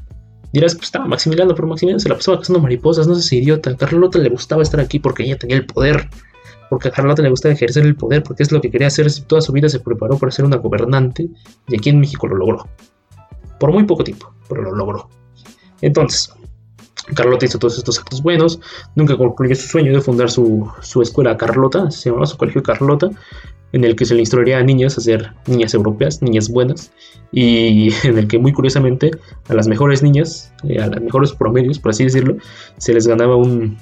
[0.52, 3.76] Dirás, pues estaba Maximiliano, pero Maximiliano se la pasaba cazando mariposas, no seas idiota.
[3.76, 6.08] Carlota le gustaba estar aquí porque ella tenía el poder.
[6.68, 9.06] Porque a Carlota le gustaba ejercer el poder, porque es lo que quería hacer.
[9.26, 11.28] Toda su vida se preparó para ser una gobernante
[11.68, 12.66] y aquí en México lo logró.
[13.58, 15.08] Por muy poco tiempo pero lo logró.
[15.80, 16.32] Entonces,
[17.14, 18.60] Carlota hizo todos estos actos buenos,
[18.96, 20.68] nunca concluyó su sueño de fundar su,
[21.00, 23.10] escuela Carlota, se llamaba su colegio Carlota,
[23.72, 26.90] en el que se le instruiría a niñas a ser niñas europeas, niñas buenas,
[27.30, 29.10] y en el que muy curiosamente
[29.48, 32.36] a las mejores niñas, eh, a los mejores promedios, por así decirlo,
[32.78, 33.78] se les ganaba un,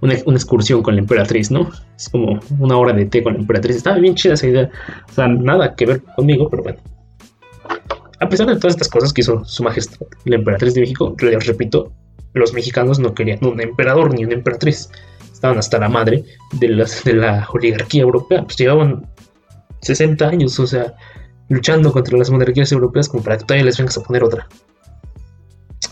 [0.00, 1.70] una, una, excursión con la emperatriz, ¿no?
[1.96, 3.76] Es como una hora de té con la emperatriz.
[3.76, 4.70] Estaba bien chida esa idea,
[5.08, 6.78] o sea, nada que ver conmigo, pero bueno,
[8.24, 11.46] a pesar de todas estas cosas que hizo su majestad, la emperatriz de México, les
[11.46, 11.92] repito,
[12.34, 14.90] los mexicanos no querían un emperador ni una emperatriz.
[15.32, 18.42] Estaban hasta la madre de, la oligarquía europea.
[18.42, 19.06] Pues llevaban
[19.82, 20.94] 60 años, o sea,
[21.48, 24.48] luchando contra las monarquías europeas como para que todavía les vengas a poner otra.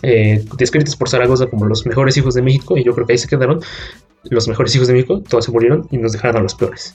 [0.02, 3.18] Eh, descritos por Zaragoza como los mejores hijos de México, y yo creo que ahí
[3.18, 3.60] se quedaron.
[4.24, 6.94] Los mejores hijos de México, todos se murieron y nos dejaron a los peores.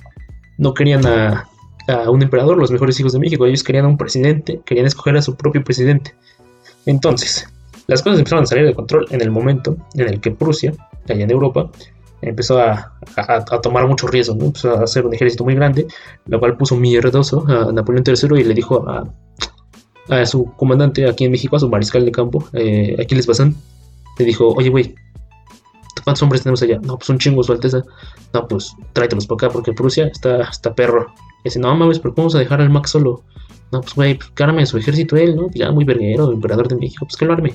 [0.57, 1.47] No querían a
[1.88, 3.45] a un emperador, los mejores hijos de México.
[3.45, 6.13] Ellos querían un presidente, querían escoger a su propio presidente.
[6.85, 7.47] Entonces,
[7.88, 10.73] las cosas empezaron a salir de control en el momento en el que Prusia,
[11.07, 11.69] allá en Europa,
[12.21, 12.93] empezó a,
[13.61, 14.45] tomar mucho riesgo, ¿no?
[14.45, 15.88] empezó a hacer un ejército muy grande,
[16.25, 19.03] lo cual puso mierdoso a Napoleón III y le dijo a,
[20.09, 23.55] a su comandante aquí en México, a su mariscal de campo, eh, Aquiles Bazán,
[24.17, 24.95] le dijo, oye, güey,
[26.03, 26.79] ¿cuántos hombres tenemos allá?
[26.81, 27.83] No, pues un chingo, su alteza.
[28.33, 31.13] No, pues tráetelos para acá porque Prusia está, está perro.
[31.48, 33.24] Dice, no mames, pero ¿cómo vamos a dejar al Max solo?
[33.72, 35.50] No, pues güey, pues, cárame su ejército él, ¿no?
[35.54, 37.54] Ya muy verguero, emperador de México, pues que lo arme.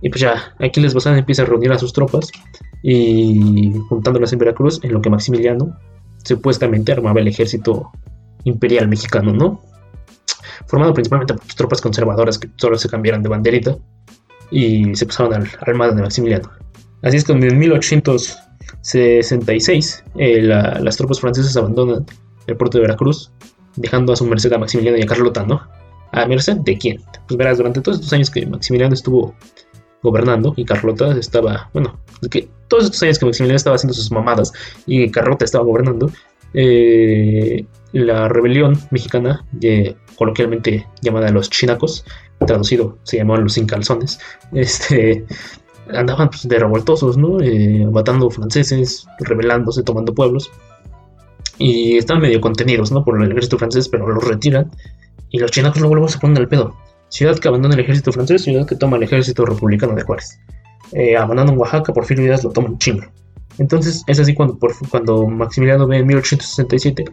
[0.00, 2.30] Y pues ya, Aquiles Bazán empieza a reunir a sus tropas
[2.82, 5.76] y juntándolas en Veracruz, en lo que Maximiliano
[6.24, 7.90] supuestamente armaba el ejército
[8.44, 9.60] imperial mexicano, ¿no?
[10.66, 13.76] Formado principalmente por tropas conservadoras que solo se cambiaron de banderita
[14.50, 16.50] y se pasaron al armada de Maximiliano.
[17.02, 22.06] Así es que en 1866 eh, las tropas francesas abandonan
[22.48, 23.30] el puerto de Veracruz,
[23.76, 25.62] dejando a su merced a Maximiliano y a Carlota, ¿no?
[26.12, 27.00] ¿A merced de quién?
[27.28, 29.34] Pues verás, durante todos estos años que Maximiliano estuvo
[30.02, 34.52] gobernando y Carlota estaba, bueno, que todos estos años que Maximiliano estaba haciendo sus mamadas
[34.86, 36.10] y Carlota estaba gobernando,
[36.54, 39.46] eh, la rebelión mexicana,
[40.16, 42.04] coloquialmente llamada los chinacos,
[42.46, 44.18] traducido se llamaban los sin calzones,
[44.52, 45.24] este,
[45.92, 47.40] andaban pues, de revoltosos, ¿no?
[47.40, 50.50] Eh, matando franceses, rebelándose, tomando pueblos.
[51.58, 53.04] Y están medio contenidos, ¿no?
[53.04, 54.70] Por el ejército francés, pero los retiran.
[55.30, 56.74] Y los chinacos luego, se ponen al pedo.
[57.08, 60.38] Ciudad que abandona el ejército francés, ciudad que toma el ejército republicano de Juárez.
[60.92, 63.04] Eh, abandonan Oaxaca, por fin lo toman chingo.
[63.58, 64.58] Entonces es así cuando,
[64.90, 67.04] cuando Maximiliano ve en 1867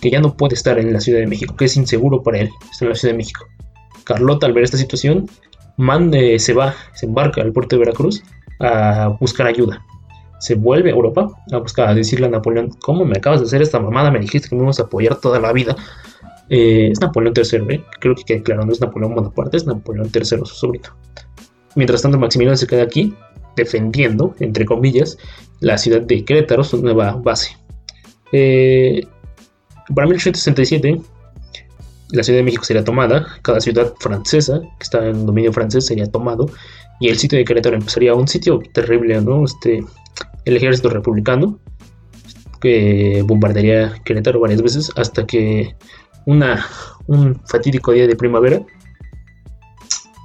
[0.00, 2.50] que ya no puede estar en la Ciudad de México, que es inseguro para él
[2.70, 3.46] estar en la Ciudad de México.
[4.04, 5.30] Carlota al ver esta situación
[5.76, 8.22] mande, se va, se embarca al puerto de Veracruz
[8.58, 9.84] a buscar ayuda.
[10.42, 13.62] Se vuelve a Europa a buscar, a decirle a Napoleón, ¿cómo me acabas de hacer
[13.62, 14.10] esta mamada?
[14.10, 15.76] Me dijiste que me íbamos a apoyar toda la vida.
[16.48, 17.84] Eh, es Napoleón III, ¿eh?
[18.00, 20.88] creo que quede claro, no es Napoleón Bonaparte, es Napoleón III, su sobrino.
[21.76, 23.14] Mientras tanto, Maximiliano se queda aquí,
[23.54, 25.16] defendiendo, entre comillas,
[25.60, 27.56] la ciudad de Querétaro, su nueva base.
[28.32, 29.06] Eh,
[29.94, 31.00] para 1867,
[32.10, 36.10] la Ciudad de México sería tomada, cada ciudad francesa que está en dominio francés sería
[36.10, 36.50] tomado,
[37.00, 39.44] y el sitio de Querétaro empezaría un sitio terrible, ¿no?
[39.44, 39.84] Este,
[40.44, 41.60] el ejército republicano
[42.60, 45.74] que bombardearía Querétaro varias veces hasta que
[46.26, 46.64] una,
[47.06, 48.62] un fatídico día de primavera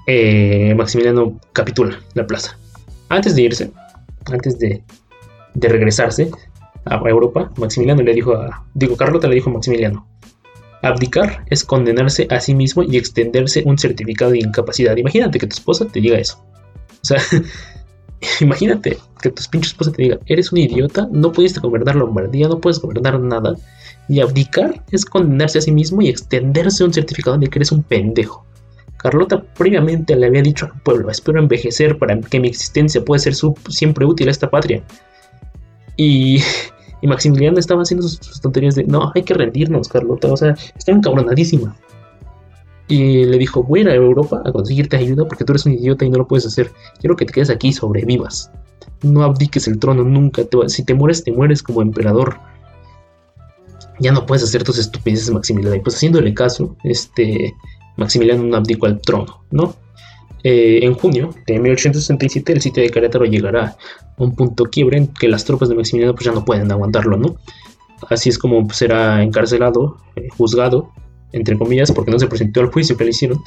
[0.05, 2.57] eh, Maximiliano capitula la plaza.
[3.09, 3.71] Antes de irse,
[4.25, 4.83] antes de,
[5.53, 6.31] de regresarse
[6.85, 10.07] a Europa, Maximiliano le dijo a, digo, Carlota le dijo a Maximiliano,
[10.81, 14.95] Abdicar es condenarse a sí mismo y extenderse un certificado de incapacidad.
[14.95, 16.45] Imagínate que tu esposa te diga eso.
[17.01, 17.19] O sea,
[18.41, 22.59] imagínate que tu pinche esposa te diga, eres un idiota, no pudiste gobernar Lombardía, no
[22.59, 23.55] puedes gobernar nada.
[24.09, 27.83] Y abdicar es condenarse a sí mismo y extenderse un certificado de que eres un
[27.83, 28.45] pendejo.
[28.97, 33.35] Carlota previamente le había dicho al pueblo, espero envejecer para que mi existencia pueda ser
[33.69, 34.81] siempre útil a esta patria.
[35.97, 36.41] Y
[37.01, 40.97] y Maximiliano estaba haciendo sus, tonterías de, no, hay que rendirnos, Carlota, o sea, estaba
[40.97, 41.75] encabronadísima.
[42.87, 46.09] Y le dijo, voy a Europa a conseguirte ayuda porque tú eres un idiota y
[46.09, 46.71] no lo puedes hacer.
[46.99, 48.51] Quiero que te quedes aquí y sobrevivas.
[49.03, 50.43] No abdiques el trono nunca.
[50.67, 52.37] si te mueres, te mueres como emperador.
[53.99, 55.75] Ya no puedes hacer tus estupideces, Maximiliano.
[55.75, 57.53] Y pues haciéndole caso, este,
[57.97, 59.75] Maximiliano no abdicó al trono, ¿no?
[60.43, 65.07] Eh, en junio de 1867 el sitio de Querétaro llegará a un punto quiebre en
[65.07, 67.35] que las tropas de Maximiliano pues ya no pueden aguantarlo, ¿no?
[68.09, 70.91] Así es como pues, será encarcelado, eh, juzgado,
[71.31, 73.39] entre comillas, porque no se presentó al juicio que le hicieron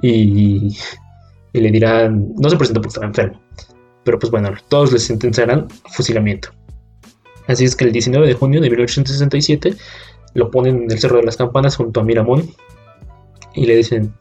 [0.00, 0.76] y,
[1.52, 3.40] le dirán, no se presentó porque estaba enfermo,
[4.04, 6.50] pero pues bueno, todos le sentenciarán fusilamiento.
[7.46, 9.74] Así es que el 19 de junio de 1867
[10.34, 12.48] lo ponen en el Cerro de las Campanas junto a Miramón
[13.54, 14.12] y le dicen,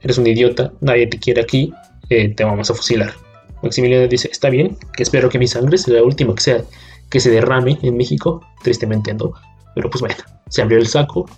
[0.00, 1.72] eres un idiota, nadie te quiere aquí,
[2.08, 3.12] eh, te vamos a fusilar.
[3.62, 6.64] Maximiliano dice, está bien, que espero que mi sangre sea la última que, sea,
[7.10, 9.32] que se derrame en México, tristemente no,
[9.74, 10.16] pero pues bueno,
[10.48, 11.28] se abrió el saco,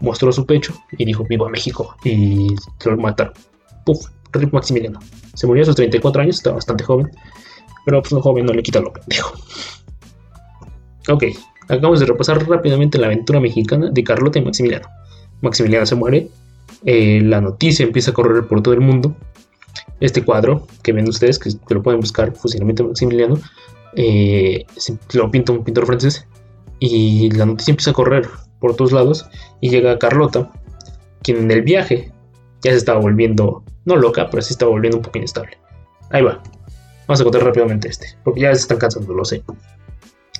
[0.00, 3.34] mostró su pecho y dijo, vivo a México, y lo mataron.
[3.84, 5.00] Puf, Rip Maximiliano.
[5.34, 7.10] Se murió a sus 34 años, estaba bastante joven,
[7.84, 9.34] pero pues un joven no le quita lo pendejo.
[11.08, 11.24] Ok,
[11.64, 14.86] acabamos de repasar rápidamente la aventura mexicana de Carlota y Maximiliano.
[15.42, 16.28] Maximiliano se muere,
[16.84, 19.14] eh, la noticia empieza a correr por todo el mundo.
[20.00, 23.38] Este cuadro que ven ustedes, que, lo pueden buscar, Fusilamiento Maximiliano,
[23.96, 24.64] eh,
[25.12, 26.26] lo pinta un pintor francés
[26.80, 28.28] y la noticia empieza a correr
[28.64, 29.28] por todos lados
[29.60, 30.50] y llega Carlota,
[31.22, 32.10] quien en el viaje
[32.62, 35.58] ya se estaba volviendo, no loca, pero sí estaba volviendo un poco inestable.
[36.08, 36.42] Ahí va.
[37.06, 39.42] Vamos a contar rápidamente este, porque ya se están cansando, lo sé.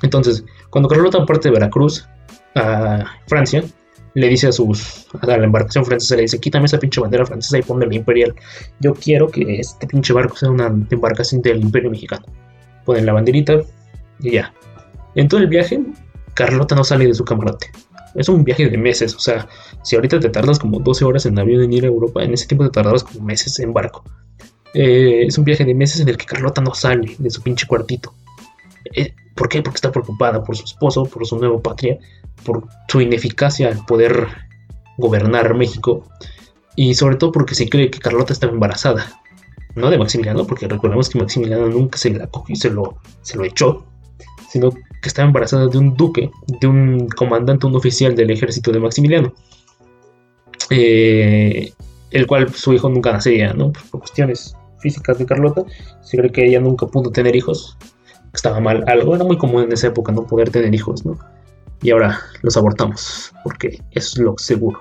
[0.00, 2.08] Entonces, cuando Carlota parte de Veracruz
[2.54, 3.62] a Francia,
[4.14, 7.58] le dice a sus a la embarcación francesa, le dice, quítame esa pinche bandera francesa
[7.58, 8.34] y ponme la imperial.
[8.80, 12.24] Yo quiero que este pinche barco sea una embarcación del imperio mexicano.
[12.86, 13.60] Ponen la banderita
[14.20, 14.54] y ya.
[15.14, 15.78] En todo el viaje,
[16.32, 17.70] Carlota no sale de su camarote.
[18.14, 19.48] Es un viaje de meses, o sea,
[19.82, 22.46] si ahorita te tardas como 12 horas en avión en ir a Europa, en ese
[22.46, 24.04] tiempo te tardabas como meses en barco.
[24.74, 27.66] Eh, es un viaje de meses en el que Carlota no sale de su pinche
[27.66, 28.12] cuartito.
[28.94, 29.62] Eh, ¿Por qué?
[29.62, 31.98] Porque está preocupada por su esposo, por su nueva patria,
[32.44, 34.28] por su ineficacia al poder
[34.96, 36.08] gobernar México
[36.76, 39.06] y sobre todo porque se cree que Carlota estaba embarazada.
[39.74, 43.36] No de Maximiliano, porque recordemos que Maximiliano nunca se la cogió y se lo, se
[43.36, 43.84] lo echó,
[44.48, 44.70] sino
[45.04, 46.30] que estaba embarazada de un duque,
[46.60, 49.34] de un comandante, un oficial del ejército de Maximiliano,
[50.70, 51.74] eh,
[52.10, 53.70] el cual su hijo nunca nacería, ¿no?
[53.90, 55.62] Por cuestiones físicas de Carlota,
[56.00, 57.76] se cree que ella nunca pudo tener hijos,
[58.32, 61.18] estaba mal algo, era muy común en esa época no poder tener hijos, ¿no?
[61.82, 64.78] Y ahora los abortamos, porque es lo seguro.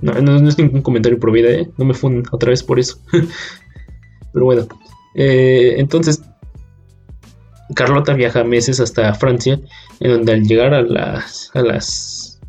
[0.00, 1.68] No, no, es ningún comentario pro vida, ¿eh?
[1.76, 2.98] No me funden otra vez por eso.
[4.32, 4.66] Pero bueno,
[5.14, 6.22] eh, entonces
[7.74, 9.58] Carlota viaja meses hasta Francia,
[10.00, 12.40] en donde al llegar a las, a las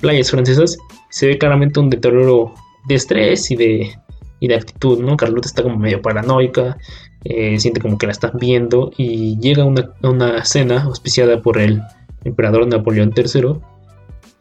[0.00, 0.76] playas francesas
[1.10, 2.54] se ve claramente un deterioro
[2.88, 3.94] de estrés y de,
[4.40, 5.16] y de actitud, ¿no?
[5.16, 6.76] Carlota está como medio paranoica,
[7.24, 11.82] eh, siente como que la están viendo y llega una, una cena auspiciada por el
[12.24, 13.56] emperador Napoleón III,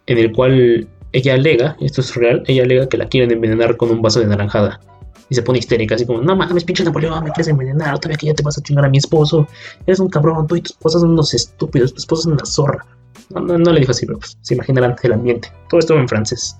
[0.08, 3.90] en el cual ella alega, esto es real, ella alega que la quieren envenenar con
[3.90, 4.82] un vaso de naranjada.
[5.30, 8.28] Y se pone histérica, así como, no mames, pinche Napoleón, me quieres envenenar, todavía que
[8.28, 9.48] ya te vas a chingar a mi esposo.
[9.88, 12.86] Eres un cabrón, tú y tu esposa son unos estúpidos, tu esposa es una zorra.
[13.30, 15.52] No, le dijo así, pero pues, se imaginarán el ambiente.
[15.70, 16.56] Todo esto en francés.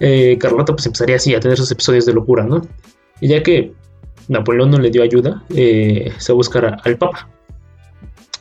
[0.00, 2.62] Eh, Carlota pues empezaría así a tener sus episodios de locura, ¿no?
[3.20, 3.74] Y ya que
[4.28, 7.28] Napoleón no le dio ayuda, eh, se va a buscar al Papa.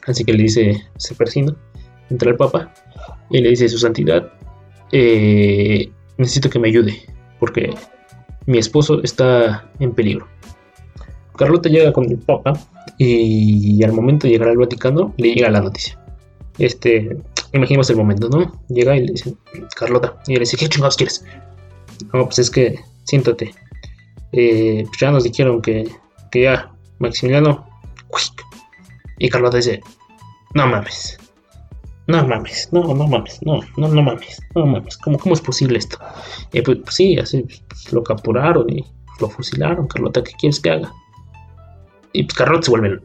[0.07, 1.15] Así que le dice, se
[2.09, 2.73] entra el Papa
[3.29, 4.31] y le dice, su santidad,
[4.91, 7.01] eh, necesito que me ayude,
[7.39, 7.73] porque
[8.49, 10.27] mi esposo está en peligro.
[11.37, 12.53] Carlota llega con el Papa
[12.97, 15.99] y al momento de llegar al Vaticano le llega la noticia.
[16.57, 17.15] Este,
[17.53, 18.59] imaginemos el momento, ¿no?
[18.69, 19.35] Llega y le dice,
[19.75, 21.23] Carlota, y le dice, ¿qué chingados quieres?
[22.11, 23.53] No, pues es que, siéntate,
[24.31, 25.87] eh, pues ya nos dijeron que,
[26.31, 27.67] que ya, Maximiliano.
[29.19, 29.81] Y Carlota dice,
[30.55, 31.19] no mames.
[32.09, 35.77] No mames, no, no mames, no, no, no mames, no mames, ¿cómo, cómo es posible
[35.77, 35.99] esto?
[36.51, 38.83] Y pues, pues, sí, así pues, lo capturaron y
[39.19, 40.91] lo fusilaron, Carlota, ¿qué quieres que haga?
[42.11, 42.99] Y pues Carlota se vuelve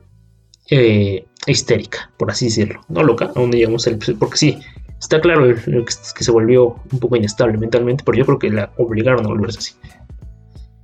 [0.70, 4.58] eh, histérica, por así decirlo, no loca, aún llegamos al porque sí,
[4.98, 8.72] está claro que, que se volvió un poco inestable mentalmente, pero yo creo que la
[8.78, 9.74] obligaron a volverse así.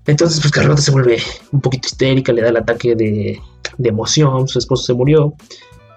[0.06, 1.16] Entonces, pues Carlota se vuelve
[1.52, 3.40] un poquito histérica, le da el ataque de,
[3.82, 5.32] emoción, su esposo se murió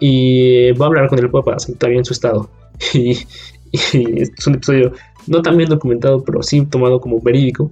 [0.06, 2.49] y va a hablar con el Papa, está bien su estado.
[2.93, 4.91] Y, es un episodio
[5.26, 7.72] no tan bien documentado, pero sí tomado como verídico,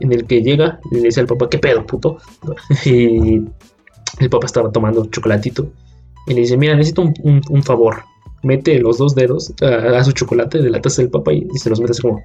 [0.00, 2.18] en el que llega y le dice al Papa, ¿qué pedo, puto?
[2.84, 3.40] Y
[4.18, 5.68] el Papa estaba tomando chocolatito
[6.26, 8.02] y le dice, mira, necesito un, favor.
[8.42, 11.70] Mete los dos dedos a, su chocolate de la taza del Papa y, y se
[11.70, 12.20] los mete así como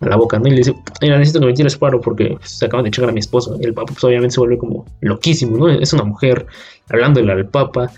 [0.00, 0.48] a la boca, ¿no?
[0.48, 3.20] Y le dice, necesito que me tires paro porque se acaban de echar a mi
[3.20, 3.58] esposo.
[3.60, 5.68] Y el papa pues obviamente se vuelve como loquísimo, ¿no?
[5.68, 6.46] Es una mujer
[6.88, 7.92] hablándole al papa,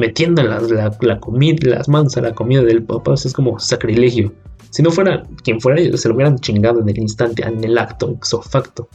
[0.00, 0.60] metiendo la,
[1.00, 4.32] la, comida, las manos a la comida del papa, es como sacrilegio.
[4.70, 8.10] Si no fuera quien fuera, se lo hubieran chingado en el instante, en el acto,
[8.10, 8.88] ipso facto.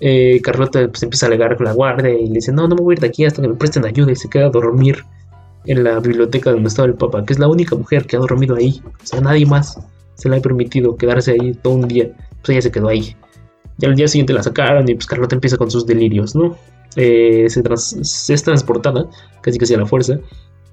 [0.00, 2.82] Eh, Carlota pues empieza a alegar con la guardia y le dice, no, no me
[2.82, 5.04] voy a ir de aquí hasta que me presten ayuda y se queda a dormir
[5.66, 8.56] en la biblioteca donde estaba el papa, que es la única mujer que ha dormido
[8.56, 9.78] ahí, o sea, nadie más
[10.14, 12.10] se le ha permitido quedarse ahí todo un día,
[12.42, 13.14] pues ella se quedó ahí.
[13.80, 16.56] Y al día siguiente la sacaron y pues Carlota empieza con sus delirios, ¿no?
[16.96, 17.62] Eh, se,
[18.34, 19.06] es transportada,
[19.40, 20.18] casi casi a la fuerza,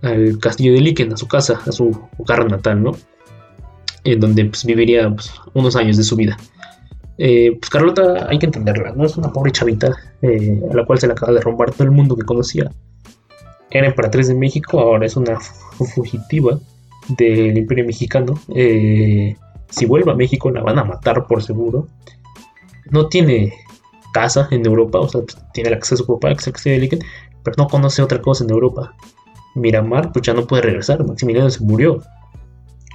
[0.02, 2.92] al castillo de Liken, a su casa, a su hogar natal, ¿no?
[4.04, 6.38] En donde pues, viviría pues, unos años de su vida.
[7.18, 9.06] Eh, pues Carlota hay que entenderla, ¿no?
[9.06, 11.92] Es una pobre chavita eh, a la cual se le acaba de romper todo el
[11.92, 12.70] mundo que conocía.
[13.70, 15.40] Era emperatriz de México, ahora es una
[15.96, 16.60] fugitiva
[17.18, 18.40] del Imperio Mexicano.
[19.70, 21.88] Si vuelve a México la van a matar por seguro.
[22.92, 23.54] No tiene
[24.14, 25.22] casa en Europa, o sea,
[25.54, 27.00] tiene la casa de su papá, que es el de
[27.44, 28.94] pero no conoce otra cosa en Europa.
[29.56, 32.04] Miramar, pues ya no puede regresar, Maximiliano se murió.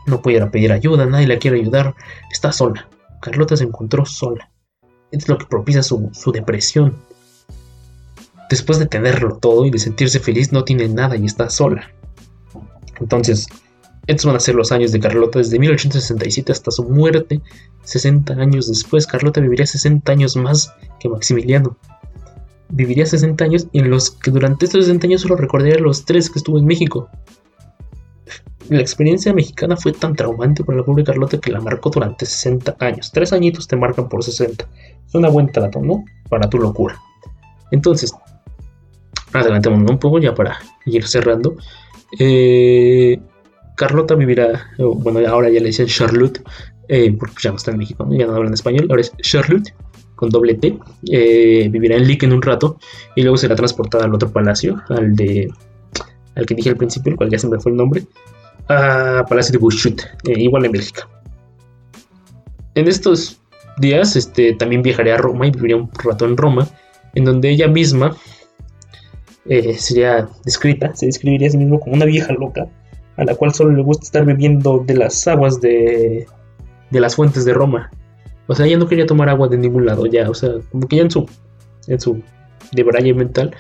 [0.06, 1.94] No puede ir a pedir ayuda, nadie le quiere ayudar,
[2.30, 2.88] está sola.
[3.20, 4.50] Carlota se encontró sola.
[5.10, 6.98] Es lo que propicia su, su depresión.
[8.50, 11.90] Después de tenerlo todo y de sentirse feliz, no tiene nada y está sola.
[13.00, 13.46] Entonces,
[14.06, 17.40] estos van a ser los años de Carlota desde 1867 hasta su muerte.
[17.84, 21.76] 60 años después, Carlota viviría 60 años más que Maximiliano.
[22.68, 26.30] Viviría 60 años y en los que durante estos 60 años solo recordaría los tres
[26.30, 27.08] que estuvo en México.
[28.68, 32.76] la experiencia mexicana fue tan traumante para la pobre Carlota que la marcó durante 60
[32.80, 33.12] años.
[33.12, 34.66] Tres añitos te marcan por 60.
[35.06, 36.04] Es una buen trato, ¿no?
[36.28, 36.98] Para tu locura.
[37.70, 38.12] Entonces,
[39.32, 41.56] adelantemos un poco ya para ir cerrando.
[42.18, 43.20] Eh,
[43.82, 46.40] Carlota vivirá, bueno, ahora ya le dicen Charlotte,
[46.86, 49.74] eh, porque ya no está en México, ya no habla en español, ahora es Charlotte,
[50.14, 50.78] con doble T.
[51.10, 52.78] Eh, vivirá en Lick en un rato
[53.16, 55.50] y luego será transportada al otro palacio, al de
[56.36, 58.04] al que dije al principio, el cual ya se me fue el nombre,
[58.68, 61.08] a Palacio de Bushut, eh, igual en Bélgica.
[62.76, 63.40] En estos
[63.78, 66.68] días este, también viajaré a Roma y viviría un rato en Roma,
[67.16, 68.16] en donde ella misma
[69.76, 72.68] sería descrita, se describiría a sí misma como una vieja loca,
[73.16, 76.26] a la cual solo le gusta estar bebiendo de las aguas de,
[76.90, 77.90] de las fuentes de Roma.
[78.46, 80.96] O sea, ella no quería tomar agua de ningún lado ya, o sea, como que
[80.96, 81.26] ya en su,
[81.86, 82.22] en su
[82.72, 83.54] de mental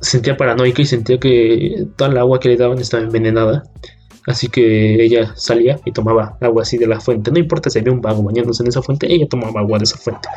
[0.00, 3.62] sentía paranoica y sentía que toda el agua que le daban estaba envenenada.
[4.26, 7.30] Así que ella salía y tomaba agua así de la fuente.
[7.30, 9.96] No importa si había un vago bañándose en esa fuente, ella tomaba agua de esa
[9.96, 10.28] fuente.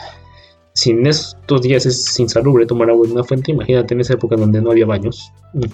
[0.73, 4.35] Si en estos días es insalubre tomar agua de una fuente, imagínate en esa época
[4.35, 5.31] donde no había baños.
[5.53, 5.65] Mm.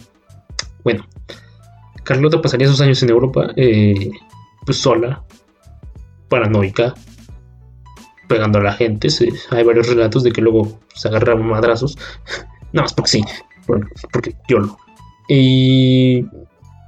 [0.84, 1.06] Bueno,
[2.10, 4.10] Carlota pasaría sus años en Europa, eh,
[4.66, 5.24] pues sola,
[6.28, 6.96] paranoica,
[8.28, 9.10] pegando a la gente.
[9.52, 12.00] hay varios relatos de que luego se agarraban madrazos.
[12.74, 13.24] Nada más porque sí,
[14.12, 14.78] porque yo lo.
[15.28, 16.26] Y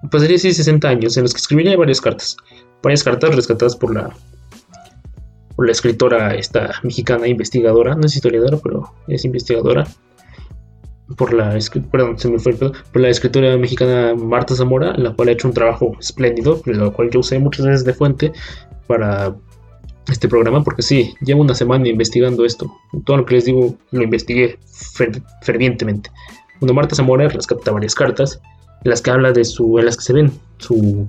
[0.10, 2.36] pasaría así 60 años en los que escribiría varias cartas.
[2.82, 4.10] Varias cartas rescatadas por la
[5.56, 9.86] por la escritora esta mexicana investigadora, no es historiadora, pero es investigadora.
[11.18, 11.58] Por la,
[11.92, 15.54] perdón, se me fue, por la escritora mexicana Marta Zamora, la cual ha hecho un
[15.54, 18.32] trabajo espléndido, lo cual yo usé muchas veces de fuente
[18.88, 19.36] para
[20.08, 22.72] este programa, porque sí, llevo una semana investigando esto.
[23.06, 24.60] Todo lo que les digo lo investigué
[25.42, 26.10] fervientemente.
[26.60, 28.40] Cuando Marta Zamora rescata varias cartas
[28.84, 31.08] en las que habla de su, en las que se ven su,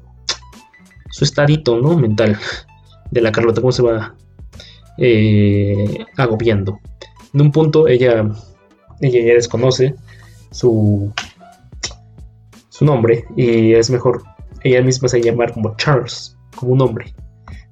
[1.10, 1.96] su estadito, ¿no?
[1.96, 2.38] Mental
[3.10, 4.14] de la Carlota, cómo se va
[4.98, 6.80] eh, agobiando.
[7.34, 8.30] En un punto ella,
[9.02, 9.94] ella ya desconoce
[10.50, 11.12] su,
[12.70, 14.22] su nombre y es mejor,
[14.62, 17.14] ella misma se llamar como Charles, como un hombre.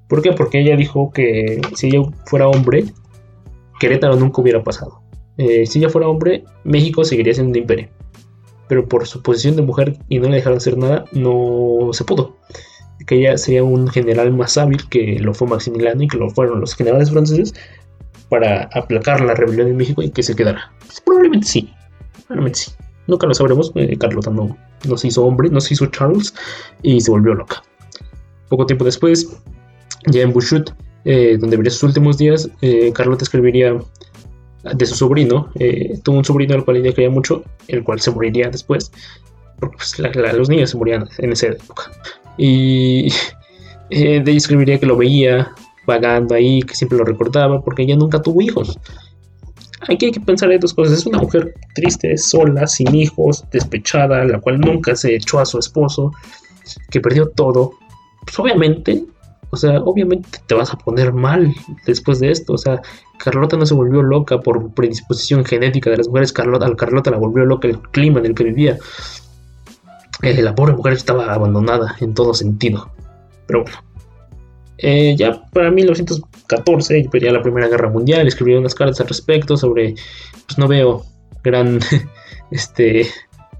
[0.08, 0.32] ¿Por qué?
[0.32, 2.84] Porque ella dijo que si ella fuera hombre,
[3.78, 5.00] Querétaro nunca hubiera pasado.
[5.38, 7.88] Eh, si ella fuera hombre, México seguiría siendo un imperio.
[8.68, 12.36] Pero por su posición de mujer y no le dejaron hacer nada, no se pudo.
[13.06, 16.60] Que ella sería un general más hábil que lo fue Maximiliano y que lo fueron
[16.60, 17.54] los generales franceses
[18.30, 20.72] para aplacar la rebelión en México y que se quedara.
[20.86, 21.70] Pues, probablemente sí.
[22.26, 22.72] Probablemente sí.
[23.06, 23.72] Nunca lo sabremos.
[23.74, 24.56] Eh, Carlota no,
[24.96, 26.34] se hizo hombre, no se hizo Charles
[26.82, 27.62] y se volvió loca.
[28.48, 29.36] Poco tiempo después,
[30.06, 30.70] ya en Bushut,
[31.04, 32.48] eh, donde viviría sus últimos días,
[32.94, 33.78] Carlota escribiría
[34.62, 35.50] de su sobrino.
[35.58, 38.92] Eh, tuvo un sobrino al cual ella quería mucho, el cual se moriría después.
[39.58, 39.98] Porque pues,
[40.34, 41.90] los niños se morían en esa época.
[42.38, 43.08] Y
[43.90, 45.50] eh, de ella escribiría que lo veía
[45.86, 48.78] vagando ahí, que siempre lo recordaba, porque ella nunca tuvo hijos.
[49.88, 50.98] Hay que, hay que pensar en dos cosas.
[50.98, 55.58] Es una mujer triste, sola, sin hijos, despechada, la cual nunca se echó a su
[55.58, 56.12] esposo,
[56.90, 57.72] que perdió todo.
[58.24, 59.04] Pues obviamente
[59.50, 61.52] o sea, obviamente te vas a poner mal
[61.84, 62.52] después de esto.
[62.54, 62.80] O sea,
[63.18, 66.32] Carlota no se volvió loca por predisposición genética de las mujeres.
[66.32, 68.78] Carlota, Carlota la volvió loca el clima en el que vivía.
[70.22, 72.90] Eh, la pobre mujer estaba abandonada en todo sentido.
[73.46, 73.89] Pero bueno.
[74.82, 79.94] Eh, ya para 1914, ya la Primera Guerra Mundial, escribió unas cartas al respecto sobre,
[80.46, 81.04] pues no veo
[81.44, 81.80] gran,
[82.50, 83.06] este,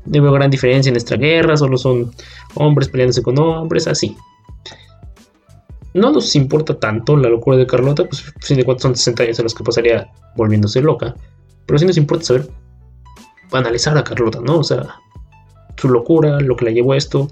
[0.07, 2.11] no veo gran diferencia en esta guerra, solo son
[2.55, 4.17] hombres peleándose con hombres, así
[5.95, 9.39] no nos importa tanto la locura de Carlota, pues fin de cuentas son 60 años
[9.39, 11.15] en los que pasaría volviéndose loca,
[11.67, 12.49] pero sí nos importa saber,
[13.53, 14.59] analizar a Carlota, ¿no?
[14.59, 14.87] O sea,
[15.77, 17.29] su locura, lo que la llevó a esto,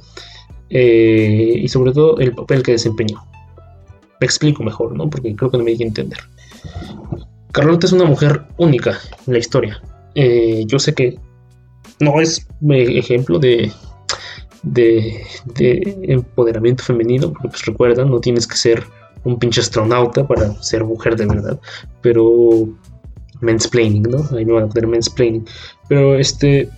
[0.70, 3.22] eh, y sobre todo el papel que desempeñó.
[4.20, 5.08] Me explico mejor, ¿no?
[5.08, 6.18] Porque creo que no me di a entender.
[7.52, 9.82] Carlota es una mujer única en la historia.
[10.14, 11.18] Eh, yo sé que
[12.00, 13.72] no es ejemplo de
[14.62, 18.84] de, empoderamiento femenino, porque pues recuerda, no tienes que ser
[19.24, 21.60] un pinche astronauta para ser mujer de verdad,
[22.00, 22.68] pero
[23.40, 24.24] mansplaining, ¿no?
[24.36, 25.44] Ahí me van a poner mansplaining.
[25.88, 26.68] Pero este,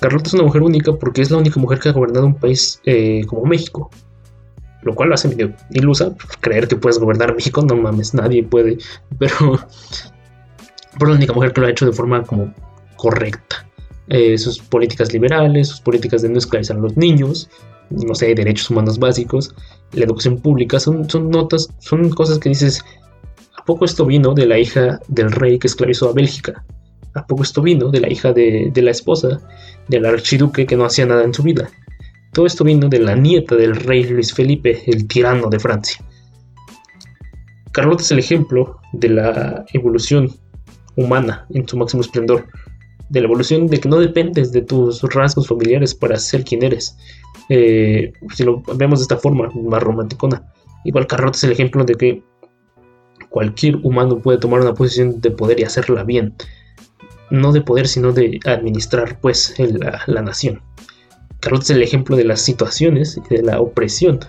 [0.00, 2.80] Carlota es una mujer única porque es la única mujer que ha gobernado un país
[2.84, 3.90] eh, como México.
[4.82, 6.12] Lo cual lo hace medio ilusa.
[6.40, 8.78] Creer que puedes gobernar México, no mames, nadie puede.
[9.18, 9.58] Pero,
[10.98, 12.52] por la única mujer que lo ha hecho de forma como
[12.96, 13.66] correcta.
[14.08, 17.48] Eh, sus políticas liberales, sus políticas de no esclavizar a los niños,
[17.90, 19.54] no sé, derechos humanos básicos,
[19.92, 22.84] la educación pública, son, son notas, son cosas que dices,
[23.56, 26.64] ¿a poco esto vino de la hija del rey que esclavizó a Bélgica?
[27.14, 29.40] ¿A poco esto vino de la hija de, la esposa
[29.88, 31.68] del archiduque que no hacía nada en su vida?
[32.32, 36.02] Todo esto vino de la nieta del rey Luis Felipe, el tirano de Francia.
[37.72, 40.30] Carlota es el ejemplo de la evolución
[40.96, 42.46] humana en su máximo esplendor,
[43.10, 46.96] de la evolución de que no dependes de tus rasgos familiares para ser quien eres.
[47.50, 50.50] Eh, si lo vemos de esta forma, más romanticona.
[50.84, 52.22] Igual Carlota es el ejemplo de que
[53.28, 56.34] cualquier humano puede tomar una posición de poder y hacerla bien.
[57.30, 60.62] No de poder, sino de administrar pues la, la nación.
[61.42, 64.20] Carlota es el ejemplo de las situaciones y de la opresión,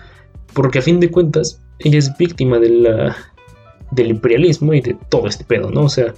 [0.53, 3.13] porque a fin de cuentas ella es víctima de
[3.91, 5.81] del imperialismo y de todo este pedo, ¿no?
[5.81, 6.15] O sea,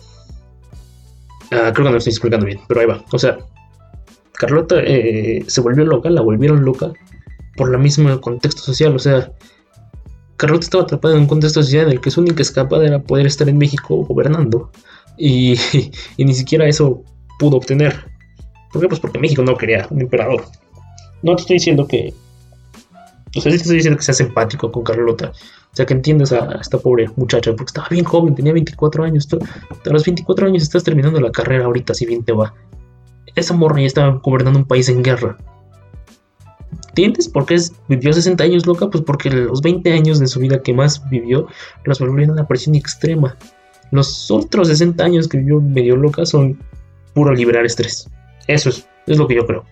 [1.51, 3.03] ah, creo que no lo estoy explicando bien, pero ahí va.
[3.11, 3.37] O sea,
[4.33, 6.93] Carlota eh, se volvió loca, la volvieron loca
[7.57, 9.33] por la misma contexto social, o sea,
[10.37, 13.25] Carlota estaba atrapada en un contexto social en el que su única escapada era poder
[13.25, 14.71] estar en México gobernando
[15.17, 15.57] y,
[16.15, 17.03] y ni siquiera eso
[17.37, 18.05] pudo obtener.
[18.71, 18.87] ¿Por qué?
[18.87, 20.45] Pues porque México no quería un emperador.
[21.25, 22.13] No te estoy diciendo que.
[23.35, 25.31] O sea, sí te estoy diciendo que seas empático con Carlota.
[25.31, 29.27] O sea, que entiendas a esta pobre muchacha, porque estaba bien joven, tenía 24 años.
[29.33, 32.53] a los 24 años estás terminando la carrera ahorita, si bien te va.
[33.35, 35.35] Esa morra ya estaba gobernando un país en guerra.
[36.89, 37.57] ¿Entiendes por qué
[37.89, 38.89] vivió 60 años loca?
[38.89, 41.47] Pues porque los 20 años de su vida que más vivió
[41.85, 43.35] los volvieron a una presión extrema.
[43.91, 46.59] Los otros 60 años que vivió medio loca son
[47.15, 48.07] puro liberar estrés.
[48.47, 49.65] Eso es, es lo que yo creo.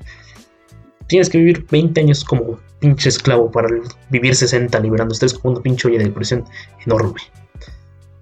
[1.14, 3.70] Tienes que vivir 20 años como pinche esclavo para
[4.10, 6.44] vivir 60 liberando estrés como una pinche olla de depresión
[6.88, 7.22] enorme.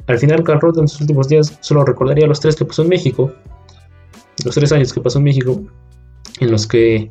[0.08, 3.32] Al final, Carl en sus últimos días solo recordaría los tres que pasó en México,
[4.44, 5.64] los tres años que pasó en México,
[6.42, 7.10] en los que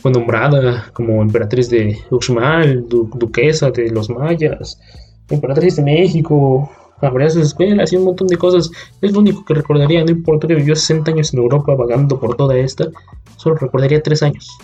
[0.00, 4.80] fue nombrada como emperatriz de Uxmal, duquesa de los mayas,
[5.28, 6.72] emperatriz de México,
[7.02, 8.70] abrió sus escuelas y un montón de cosas.
[9.02, 12.34] Es lo único que recordaría, no importa que vivió 60 años en Europa vagando por
[12.34, 12.88] toda esta,
[13.36, 14.58] solo recordaría tres años.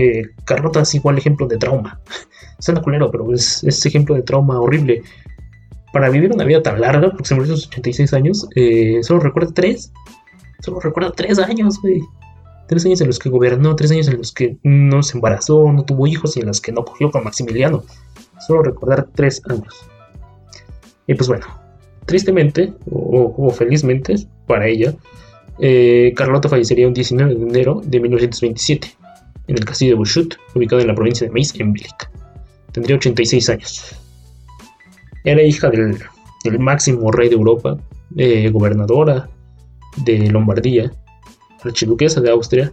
[0.00, 2.00] Eh, Carlota es igual ejemplo de trauma.
[2.60, 5.02] Suena culero, pero es, ejemplo de trauma horrible.
[5.92, 9.18] Para vivir una vida tan larga, porque se murió a sus 86 años, eh, solo
[9.18, 9.92] recuerda tres.
[10.60, 12.00] Solo recuerda tres años, güey.
[12.68, 15.84] Tres años en los que gobernó, tres años en los que no se embarazó, no
[15.84, 17.82] tuvo hijos y en los que no cogió con Maximiliano.
[18.46, 19.74] Solo recordar tres años.
[21.08, 21.46] Y pues bueno,
[22.06, 24.14] tristemente, o, felizmente
[24.46, 24.94] para ella,
[25.58, 28.97] eh, Carlota fallecería un 19 de enero de 1927
[29.48, 32.10] en el castillo de Bushut, ubicado en la provincia de Meis, en Bílica.
[32.72, 33.96] Tendría 86 años.
[35.24, 35.98] Era hija del,
[36.58, 37.76] máximo rey de Europa,
[38.16, 39.28] eh, gobernadora
[39.96, 40.92] de Lombardía,
[41.64, 42.72] archiduquesa de Austria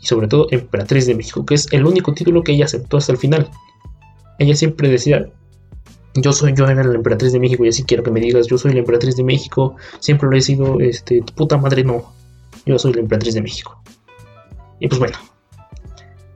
[0.00, 3.12] y sobre todo emperatriz de México, que es el único título que ella aceptó hasta
[3.12, 3.48] el final.
[4.38, 5.28] Ella siempre decía,
[6.14, 8.58] yo soy, yo era la emperatriz de México y así quiero que me digas, yo
[8.58, 12.12] soy la emperatriz de México, siempre lo he sido, este, puta madre no,
[12.66, 13.80] yo soy la emperatriz de México.
[14.80, 15.16] Y pues bueno,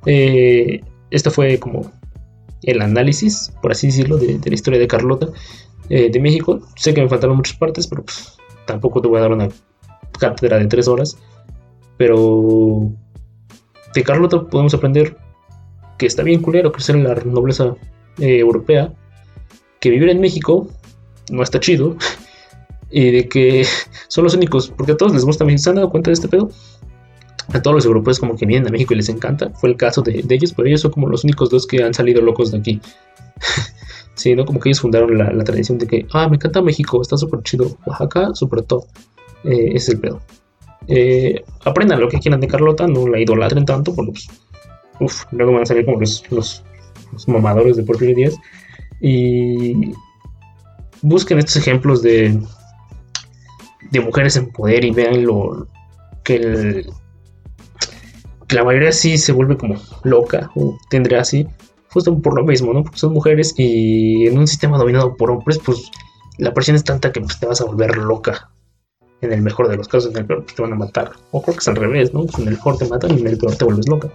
[0.07, 0.81] eh,
[1.11, 1.91] esto fue como
[2.63, 5.29] el análisis, por así decirlo, de, la historia de Carlota
[5.89, 6.61] eh, de México.
[6.77, 8.37] Sé que me faltaron muchas partes, pero pues,
[8.67, 9.49] tampoco te voy a dar una
[10.19, 11.19] cátedra de tres horas.
[11.97, 12.91] Pero
[13.95, 15.17] de Carlota podemos aprender
[15.99, 17.75] que está bien culero crecer en la nobleza
[18.19, 18.93] eh, europea,
[19.81, 20.69] que vivir en México
[21.31, 21.97] no está chido,
[22.91, 23.67] y de que
[24.09, 26.51] son los únicos, porque a todos les gusta, ¿se han dado cuenta de este pedo?
[27.53, 29.51] A todos los europeos como que vienen a México y les encanta.
[29.51, 32.21] Fue el caso de, ellos, pero ellos son como los únicos dos que han salido
[32.23, 32.81] locos de aquí.
[34.15, 34.45] sí, ¿no?
[34.45, 37.77] Como que ellos fundaron la, tradición de que, ah, me encanta México, está súper chido.
[37.87, 38.85] Oaxaca, súper top.
[39.45, 40.21] Eh, es el pedo.
[40.87, 44.29] Eh, aprendan lo que quieran de Carlota, no la idolatren tanto, porque pues,
[45.01, 46.65] uf, luego van a salir como los, los,
[47.27, 48.35] mamadores de Porfirio Díaz.
[49.01, 49.93] Y
[51.03, 52.41] busquen estos ejemplos de,
[53.91, 55.67] de mujeres en poder y vean lo
[56.25, 56.87] que el,
[58.53, 61.47] la mayoría sí se vuelve como loca o tendría así,
[61.89, 62.83] justo por lo mismo, ¿no?
[62.83, 65.91] Porque son mujeres y en un sistema dominado por hombres, pues
[66.39, 68.51] la presión es tanta que pues, te vas a volver loca.
[69.21, 71.13] En el mejor de los casos, en el peor pues, te van a matar.
[71.31, 72.25] O creo que es al revés, ¿no?
[72.25, 74.09] Pues, en el mejor te matan y en el peor te vuelves loca.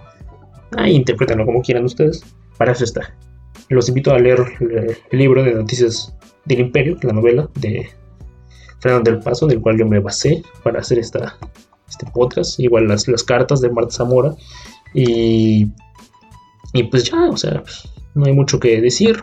[0.76, 2.22] Ahí interpretenlo como quieran ustedes.
[2.58, 3.14] Para eso está.
[3.70, 4.44] Los invito a leer
[5.10, 6.14] el libro de Noticias
[6.44, 7.88] del Imperio, la novela de
[8.80, 11.36] Fernando del Paso, del cual yo me basé para hacer esta,
[11.88, 14.34] este podcast, igual las, las cartas de Marta Zamora.
[14.94, 15.66] Y,
[16.72, 17.62] y pues ya, o sea,
[18.14, 19.22] no hay mucho que decir.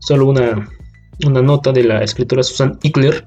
[0.00, 0.68] Solo una,
[1.26, 3.26] una nota de la escritora Susan Ickler,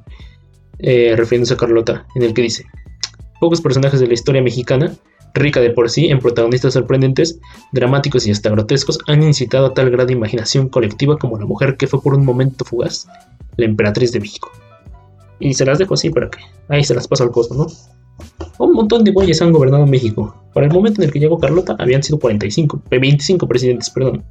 [0.79, 2.65] eh, refiriéndose a Carlota, en el que dice:
[3.39, 4.93] Pocos personajes de la historia mexicana,
[5.33, 7.39] rica de por sí en protagonistas sorprendentes,
[7.71, 11.77] dramáticos y hasta grotescos, han incitado a tal grado de imaginación colectiva como la mujer
[11.77, 13.07] que fue por un momento fugaz,
[13.55, 14.51] la emperatriz de México.
[15.39, 17.67] Y se las dejo así para que ahí se las paso al costo, ¿no?
[18.59, 20.35] Un montón de güeyes han gobernado México.
[20.53, 24.23] Para el momento en el que llegó Carlota, habían sido 45, 25 eh, presidentes, perdón.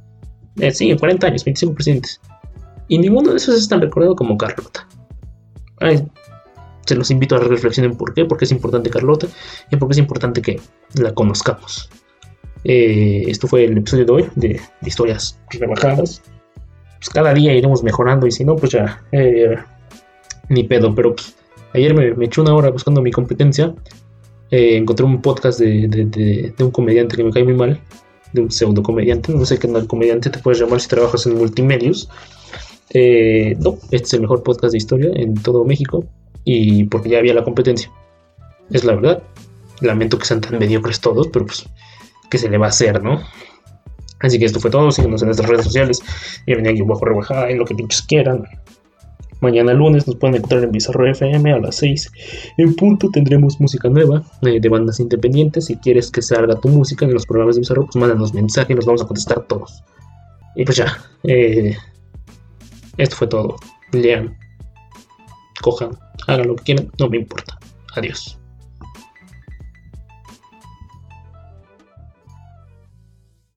[0.59, 2.19] Eh, sí, 40 años, 25 presidentes.
[2.89, 4.87] Y ninguno de esos es tan recordado como Carlota.
[6.85, 9.27] se los invito a reflexionen por qué, porque es importante Carlota
[9.71, 10.59] y por qué es importante que
[10.95, 11.89] la conozcamos.
[12.63, 16.21] Eh, esto fue el episodio de hoy de, historias rebajadas.
[16.97, 19.01] Pues cada día iremos mejorando y si no, pues ya
[20.49, 20.93] ni pedo.
[20.95, 21.35] Pero pues,
[21.73, 23.73] ayer me, eché una hora buscando mi competencia
[24.51, 27.79] eh, encontré un podcast de, un comediante que me cae muy mal,
[28.33, 31.35] de un pseudo comediante, no sé qué el comediante te puedes llamar si trabajas en
[31.35, 32.09] multimedios.
[32.91, 36.05] Eh, no, este es el mejor podcast de historia en todo México
[36.45, 37.91] y porque ya había la competencia.
[38.71, 39.23] Es la verdad.
[39.81, 41.65] Lamento que sean tan mediocres todos, pero pues,
[42.29, 43.21] ¿qué se le va a hacer, no?
[44.19, 44.89] Así que esto fue todo.
[44.91, 46.01] Síguenos en nuestras redes sociales.
[46.45, 48.43] Y venía aquí bajo rebajada y lo que pinches quieran.
[49.41, 52.11] Mañana lunes nos pueden encontrar en Bizarro FM a las 6.
[52.57, 55.65] En punto tendremos música nueva eh, de bandas independientes.
[55.65, 58.73] Si quieres que salga tu música en los programas de Bizarro, pues mándanos mensajes y
[58.73, 59.83] los vamos a contestar todos.
[60.55, 60.97] Y pues ya.
[61.23, 61.75] Eh,
[62.97, 63.55] esto fue todo.
[63.91, 64.35] Lean.
[65.61, 65.91] Cojan.
[66.27, 66.91] Hagan lo que quieran.
[66.99, 67.59] No me importa.
[67.95, 68.39] Adiós.